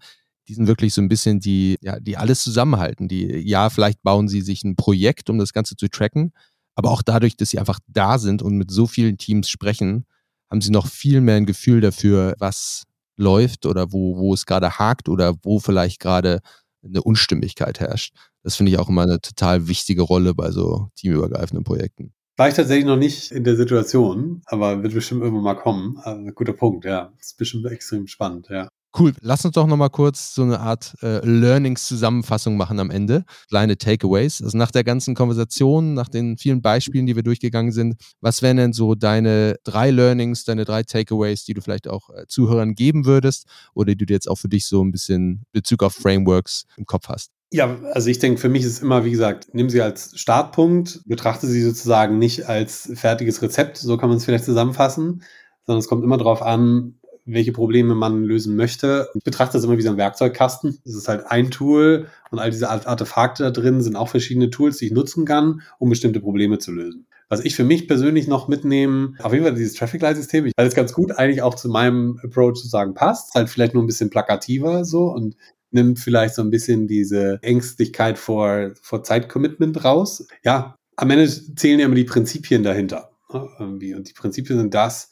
die 0.47 0.53
sind 0.53 0.67
wirklich 0.67 0.93
so 0.93 1.01
ein 1.01 1.09
bisschen 1.09 1.39
die, 1.39 1.77
ja, 1.81 1.99
die 1.99 2.17
alles 2.17 2.43
zusammenhalten. 2.43 3.07
Die, 3.07 3.25
ja, 3.39 3.69
vielleicht 3.69 4.01
bauen 4.03 4.27
sie 4.27 4.41
sich 4.41 4.63
ein 4.63 4.75
Projekt, 4.75 5.29
um 5.29 5.37
das 5.37 5.53
Ganze 5.53 5.75
zu 5.75 5.87
tracken, 5.89 6.33
aber 6.75 6.91
auch 6.91 7.01
dadurch, 7.01 7.37
dass 7.37 7.49
sie 7.49 7.59
einfach 7.59 7.79
da 7.87 8.17
sind 8.19 8.41
und 8.41 8.57
mit 8.57 8.71
so 8.71 8.87
vielen 8.87 9.17
Teams 9.17 9.49
sprechen, 9.49 10.05
haben 10.49 10.61
sie 10.61 10.71
noch 10.71 10.87
viel 10.87 11.21
mehr 11.21 11.35
ein 11.35 11.45
Gefühl 11.45 11.81
dafür, 11.81 12.35
was 12.39 12.83
läuft 13.17 13.65
oder 13.65 13.91
wo, 13.91 14.17
wo 14.17 14.33
es 14.33 14.45
gerade 14.45 14.77
hakt 14.77 15.09
oder 15.09 15.35
wo 15.43 15.59
vielleicht 15.59 15.99
gerade 15.99 16.39
eine 16.83 17.01
Unstimmigkeit 17.01 17.79
herrscht. 17.79 18.15
Das 18.43 18.55
finde 18.55 18.71
ich 18.71 18.77
auch 18.77 18.89
immer 18.89 19.01
eine 19.01 19.19
total 19.19 19.67
wichtige 19.67 20.03
Rolle 20.03 20.33
bei 20.33 20.51
so 20.51 20.89
teamübergreifenden 20.95 21.63
Projekten. 21.63 22.13
War 22.37 22.47
ich 22.47 22.53
tatsächlich 22.53 22.85
noch 22.85 22.97
nicht 22.97 23.31
in 23.31 23.43
der 23.43 23.55
Situation, 23.55 24.43
aber 24.45 24.83
wird 24.83 24.93
bestimmt 24.93 25.23
irgendwann 25.23 25.43
mal 25.43 25.55
kommen. 25.55 25.97
Also, 25.97 26.31
guter 26.33 26.53
Punkt, 26.53 26.85
ja. 26.85 27.11
Ist 27.19 27.37
bestimmt 27.37 27.65
extrem 27.65 28.05
spannend, 28.05 28.47
ja. 28.49 28.69
Cool. 28.97 29.13
Lass 29.21 29.45
uns 29.45 29.53
doch 29.53 29.67
nochmal 29.67 29.91
kurz 29.91 30.33
so 30.33 30.41
eine 30.41 30.59
Art 30.59 30.95
äh, 31.03 31.23
Learnings-Zusammenfassung 31.23 32.57
machen 32.57 32.79
am 32.79 32.89
Ende. 32.89 33.25
Kleine 33.47 33.77
Takeaways. 33.77 34.41
Also 34.41 34.57
nach 34.57 34.71
der 34.71 34.83
ganzen 34.83 35.13
Konversation, 35.13 35.93
nach 35.93 36.09
den 36.09 36.37
vielen 36.37 36.63
Beispielen, 36.63 37.05
die 37.05 37.15
wir 37.15 37.21
durchgegangen 37.21 37.71
sind, 37.71 37.95
was 38.21 38.41
wären 38.41 38.57
denn 38.57 38.73
so 38.73 38.95
deine 38.95 39.57
drei 39.63 39.91
Learnings, 39.91 40.45
deine 40.45 40.65
drei 40.65 40.81
Takeaways, 40.81 41.45
die 41.45 41.53
du 41.53 41.61
vielleicht 41.61 41.87
auch 41.87 42.09
äh, 42.09 42.25
Zuhörern 42.27 42.73
geben 42.73 43.05
würdest 43.05 43.45
oder 43.75 43.93
die 43.93 44.05
du 44.05 44.11
jetzt 44.11 44.27
auch 44.27 44.37
für 44.37 44.49
dich 44.49 44.65
so 44.65 44.83
ein 44.83 44.91
bisschen 44.91 45.43
Bezug 45.51 45.83
auf 45.83 45.93
Frameworks 45.93 46.65
im 46.77 46.85
Kopf 46.85 47.07
hast? 47.09 47.31
Ja, 47.51 47.77
also 47.93 48.09
ich 48.09 48.19
denke, 48.19 48.41
für 48.41 48.49
mich 48.49 48.63
ist 48.63 48.73
es 48.73 48.79
immer, 48.79 49.05
wie 49.05 49.11
gesagt, 49.11 49.49
nimm 49.53 49.69
sie 49.69 49.81
als 49.81 50.19
Startpunkt, 50.19 51.01
betrachte 51.05 51.47
sie 51.47 51.61
sozusagen 51.61 52.17
nicht 52.17 52.49
als 52.49 52.91
fertiges 52.95 53.41
Rezept, 53.41 53.77
so 53.77 53.95
kann 53.97 54.09
man 54.09 54.17
es 54.17 54.25
vielleicht 54.25 54.43
zusammenfassen, 54.43 55.23
sondern 55.65 55.79
es 55.79 55.87
kommt 55.87 56.03
immer 56.03 56.17
darauf 56.17 56.41
an, 56.41 56.96
welche 57.27 57.51
Probleme 57.51 57.93
man 57.93 58.23
lösen 58.23 58.55
möchte. 58.55 59.09
Ich 59.13 59.23
betrachte 59.23 59.53
das 59.53 59.63
immer 59.63 59.77
wie 59.77 59.81
so 59.81 59.89
ein 59.89 59.97
Werkzeugkasten. 59.97 60.79
Es 60.85 60.95
ist 60.95 61.07
halt 61.07 61.25
ein 61.27 61.51
Tool 61.51 62.07
und 62.31 62.39
all 62.39 62.49
diese 62.49 62.69
Artefakte 62.69 63.43
da 63.43 63.51
drin 63.51 63.81
sind 63.81 63.95
auch 63.95 64.09
verschiedene 64.09 64.49
Tools, 64.49 64.77
die 64.77 64.87
ich 64.87 64.91
nutzen 64.91 65.25
kann, 65.25 65.61
um 65.77 65.89
bestimmte 65.89 66.19
Probleme 66.19 66.57
zu 66.57 66.71
lösen. 66.71 67.05
Was 67.29 67.43
ich 67.43 67.55
für 67.55 67.65
mich 67.65 67.89
persönlich 67.89 68.27
noch 68.27 68.47
mitnehme, 68.47 69.13
auf 69.21 69.33
jeden 69.33 69.43
Fall 69.43 69.53
dieses 69.53 69.73
Traffic 69.73 70.01
Light 70.01 70.15
System, 70.15 70.49
weil 70.55 70.67
es 70.67 70.75
ganz 70.75 70.93
gut 70.93 71.11
eigentlich 71.11 71.41
auch 71.41 71.55
zu 71.55 71.67
meinem 71.67 72.19
Approach 72.23 72.55
sozusagen 72.55 72.93
passt, 72.93 73.35
halt 73.35 73.49
vielleicht 73.49 73.73
nur 73.73 73.83
ein 73.83 73.87
bisschen 73.87 74.09
plakativer 74.09 74.85
so 74.85 75.11
und 75.11 75.35
nimmt 75.71 75.99
vielleicht 75.99 76.35
so 76.35 76.41
ein 76.41 76.49
bisschen 76.49 76.87
diese 76.87 77.39
Ängstlichkeit 77.41 78.17
vor, 78.17 78.71
vor 78.81 79.03
Zeitcommitment 79.03 79.83
raus. 79.83 80.25
Ja, 80.43 80.75
am 80.95 81.09
Ende 81.09 81.27
zählen 81.27 81.79
ja 81.79 81.85
immer 81.85 81.95
die 81.95 82.05
Prinzipien 82.05 82.63
dahinter. 82.63 83.11
Ne. 83.33 83.41
Und 83.59 83.79
die 83.79 84.13
Prinzipien 84.13 84.57
sind 84.57 84.73
das, 84.73 85.09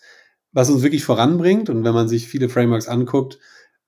was 0.56 0.70
uns 0.70 0.82
wirklich 0.82 1.04
voranbringt. 1.04 1.70
Und 1.70 1.84
wenn 1.84 1.94
man 1.94 2.08
sich 2.08 2.28
viele 2.28 2.50
Frameworks 2.50 2.88
anguckt, 2.88 3.38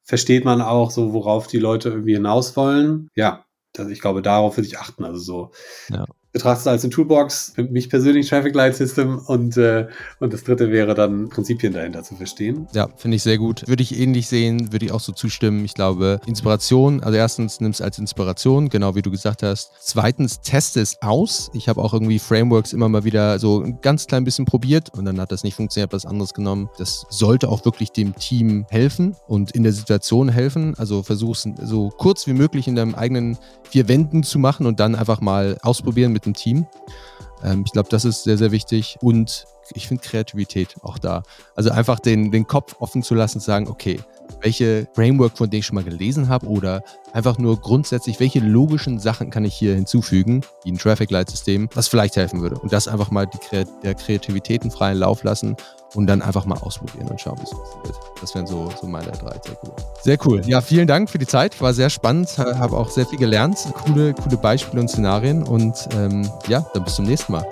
versteht 0.03 0.45
man 0.45 0.61
auch 0.61 0.91
so, 0.91 1.13
worauf 1.13 1.47
die 1.47 1.59
Leute 1.59 1.89
irgendwie 1.89 2.13
hinaus 2.13 2.55
wollen. 2.55 3.09
Ja, 3.15 3.45
das, 3.73 3.89
ich 3.89 4.01
glaube, 4.01 4.21
darauf 4.21 4.57
würde 4.57 4.67
ich 4.67 4.77
achten. 4.77 5.05
Also 5.05 5.19
so, 5.19 5.51
ja. 5.89 6.05
Betrachte 6.37 6.61
es 6.61 6.67
als 6.67 6.83
eine 6.83 6.91
Toolbox, 6.91 7.53
für 7.55 7.63
mich 7.63 7.89
persönlich 7.89 8.29
Traffic 8.29 8.53
Light 8.53 8.75
System 8.75 9.17
und, 9.25 9.57
äh, 9.57 9.87
und 10.19 10.33
das 10.33 10.43
dritte 10.43 10.69
wäre 10.69 10.93
dann 10.93 11.29
Prinzipien 11.29 11.73
dahinter 11.73 12.03
zu 12.03 12.15
verstehen. 12.15 12.67
Ja, 12.73 12.89
finde 12.95 13.15
ich 13.15 13.23
sehr 13.23 13.39
gut. 13.39 13.67
Würde 13.67 13.81
ich 13.81 13.99
ähnlich 13.99 14.27
sehen, 14.27 14.71
würde 14.71 14.85
ich 14.85 14.91
auch 14.91 14.99
so 14.99 15.13
zustimmen. 15.13 15.65
Ich 15.65 15.73
glaube, 15.73 16.19
Inspiration, 16.27 17.01
also 17.01 17.17
erstens 17.17 17.59
nimm 17.59 17.71
es 17.71 17.81
als 17.81 17.97
Inspiration, 17.97 18.69
genau 18.69 18.93
wie 18.93 19.01
du 19.01 19.09
gesagt 19.09 19.41
hast. 19.41 19.71
Zweitens, 19.79 20.39
teste 20.41 20.79
es 20.79 21.01
aus. 21.01 21.49
Ich 21.53 21.67
habe 21.69 21.81
auch 21.81 21.91
irgendwie 21.91 22.19
Frameworks 22.19 22.71
immer 22.71 22.87
mal 22.87 23.03
wieder 23.03 23.39
so 23.39 23.63
ein 23.63 23.79
ganz 23.81 24.05
klein 24.05 24.23
bisschen 24.23 24.45
probiert 24.45 24.91
und 24.95 25.05
dann 25.05 25.19
hat 25.19 25.31
das 25.31 25.43
nicht 25.43 25.55
funktioniert, 25.55 25.91
was 25.91 26.05
anderes 26.05 26.35
genommen. 26.35 26.69
Das 26.77 27.07
sollte 27.09 27.49
auch 27.49 27.65
wirklich 27.65 27.93
dem 27.93 28.15
Team 28.15 28.67
helfen 28.69 29.15
und 29.27 29.51
in 29.51 29.63
der 29.63 29.73
Situation 29.73 30.29
helfen. 30.29 30.75
Also 30.77 31.01
versuch 31.01 31.35
es 31.35 31.49
so 31.63 31.89
kurz 31.97 32.27
wie 32.27 32.33
möglich 32.33 32.67
in 32.67 32.75
deinem 32.75 32.93
eigenen 32.93 33.39
vier 33.63 33.87
Wänden 33.87 34.21
zu 34.21 34.37
machen 34.37 34.67
und 34.67 34.79
dann 34.79 34.93
einfach 34.93 35.19
mal 35.19 35.57
ausprobieren 35.63 36.11
mit 36.11 36.26
dem 36.27 36.33
Team. 36.33 36.65
Ähm, 37.43 37.63
ich 37.65 37.71
glaube, 37.71 37.89
das 37.89 38.05
ist 38.05 38.23
sehr, 38.23 38.37
sehr 38.37 38.51
wichtig. 38.51 38.97
Und 39.01 39.45
ich 39.73 39.87
finde 39.87 40.03
Kreativität 40.03 40.75
auch 40.81 40.97
da. 40.97 41.23
Also 41.55 41.71
einfach 41.71 41.99
den, 41.99 42.31
den 42.31 42.47
Kopf 42.47 42.75
offen 42.79 43.03
zu 43.03 43.15
lassen, 43.15 43.39
zu 43.39 43.47
sagen, 43.47 43.67
okay, 43.67 43.99
welche 44.41 44.87
Framework, 44.93 45.37
von 45.37 45.49
denen 45.49 45.59
ich 45.59 45.65
schon 45.65 45.75
mal 45.75 45.83
gelesen 45.83 46.29
habe 46.29 46.47
oder 46.47 46.83
einfach 47.13 47.37
nur 47.37 47.59
grundsätzlich, 47.59 48.19
welche 48.19 48.39
logischen 48.39 48.99
Sachen 48.99 49.29
kann 49.29 49.45
ich 49.45 49.55
hier 49.55 49.75
hinzufügen, 49.75 50.41
wie 50.63 50.71
ein 50.71 50.77
Traffic 50.77 51.11
Light 51.11 51.29
System, 51.29 51.69
was 51.73 51.87
vielleicht 51.87 52.15
helfen 52.15 52.41
würde. 52.41 52.57
Und 52.59 52.71
das 52.71 52.87
einfach 52.87 53.11
mal 53.11 53.25
die, 53.25 53.65
der 53.83 53.95
Kreativität 53.95 54.61
einen 54.61 54.71
freien 54.71 54.97
Lauf 54.97 55.23
lassen 55.23 55.55
und 55.97 56.05
dann 56.05 56.21
einfach 56.21 56.45
mal 56.45 56.59
ausprobieren 56.59 57.07
und 57.07 57.19
schauen, 57.19 57.39
wie 57.39 57.43
es 57.43 57.49
funktioniert. 57.49 57.95
Das 58.21 58.35
wären 58.35 58.45
so, 58.45 58.69
so 58.79 58.85
meine 58.85 59.07
drei 59.07 59.35
sehr 59.43 59.57
cool. 59.63 59.73
Sehr 59.99 60.17
cool. 60.25 60.41
Ja, 60.45 60.61
vielen 60.61 60.85
Dank 60.85 61.09
für 61.09 61.17
die 61.17 61.25
Zeit. 61.25 61.59
War 61.59 61.73
sehr 61.73 61.89
spannend. 61.89 62.37
Habe 62.37 62.77
auch 62.77 62.91
sehr 62.91 63.07
viel 63.07 63.17
gelernt. 63.17 63.57
Coole, 63.83 64.13
coole 64.13 64.37
Beispiele 64.37 64.79
und 64.79 64.89
Szenarien. 64.89 65.41
Und 65.41 65.89
ähm, 65.93 66.29
ja, 66.47 66.63
dann 66.75 66.83
bis 66.83 66.95
zum 66.95 67.05
nächsten 67.05 67.31
Mal. 67.31 67.47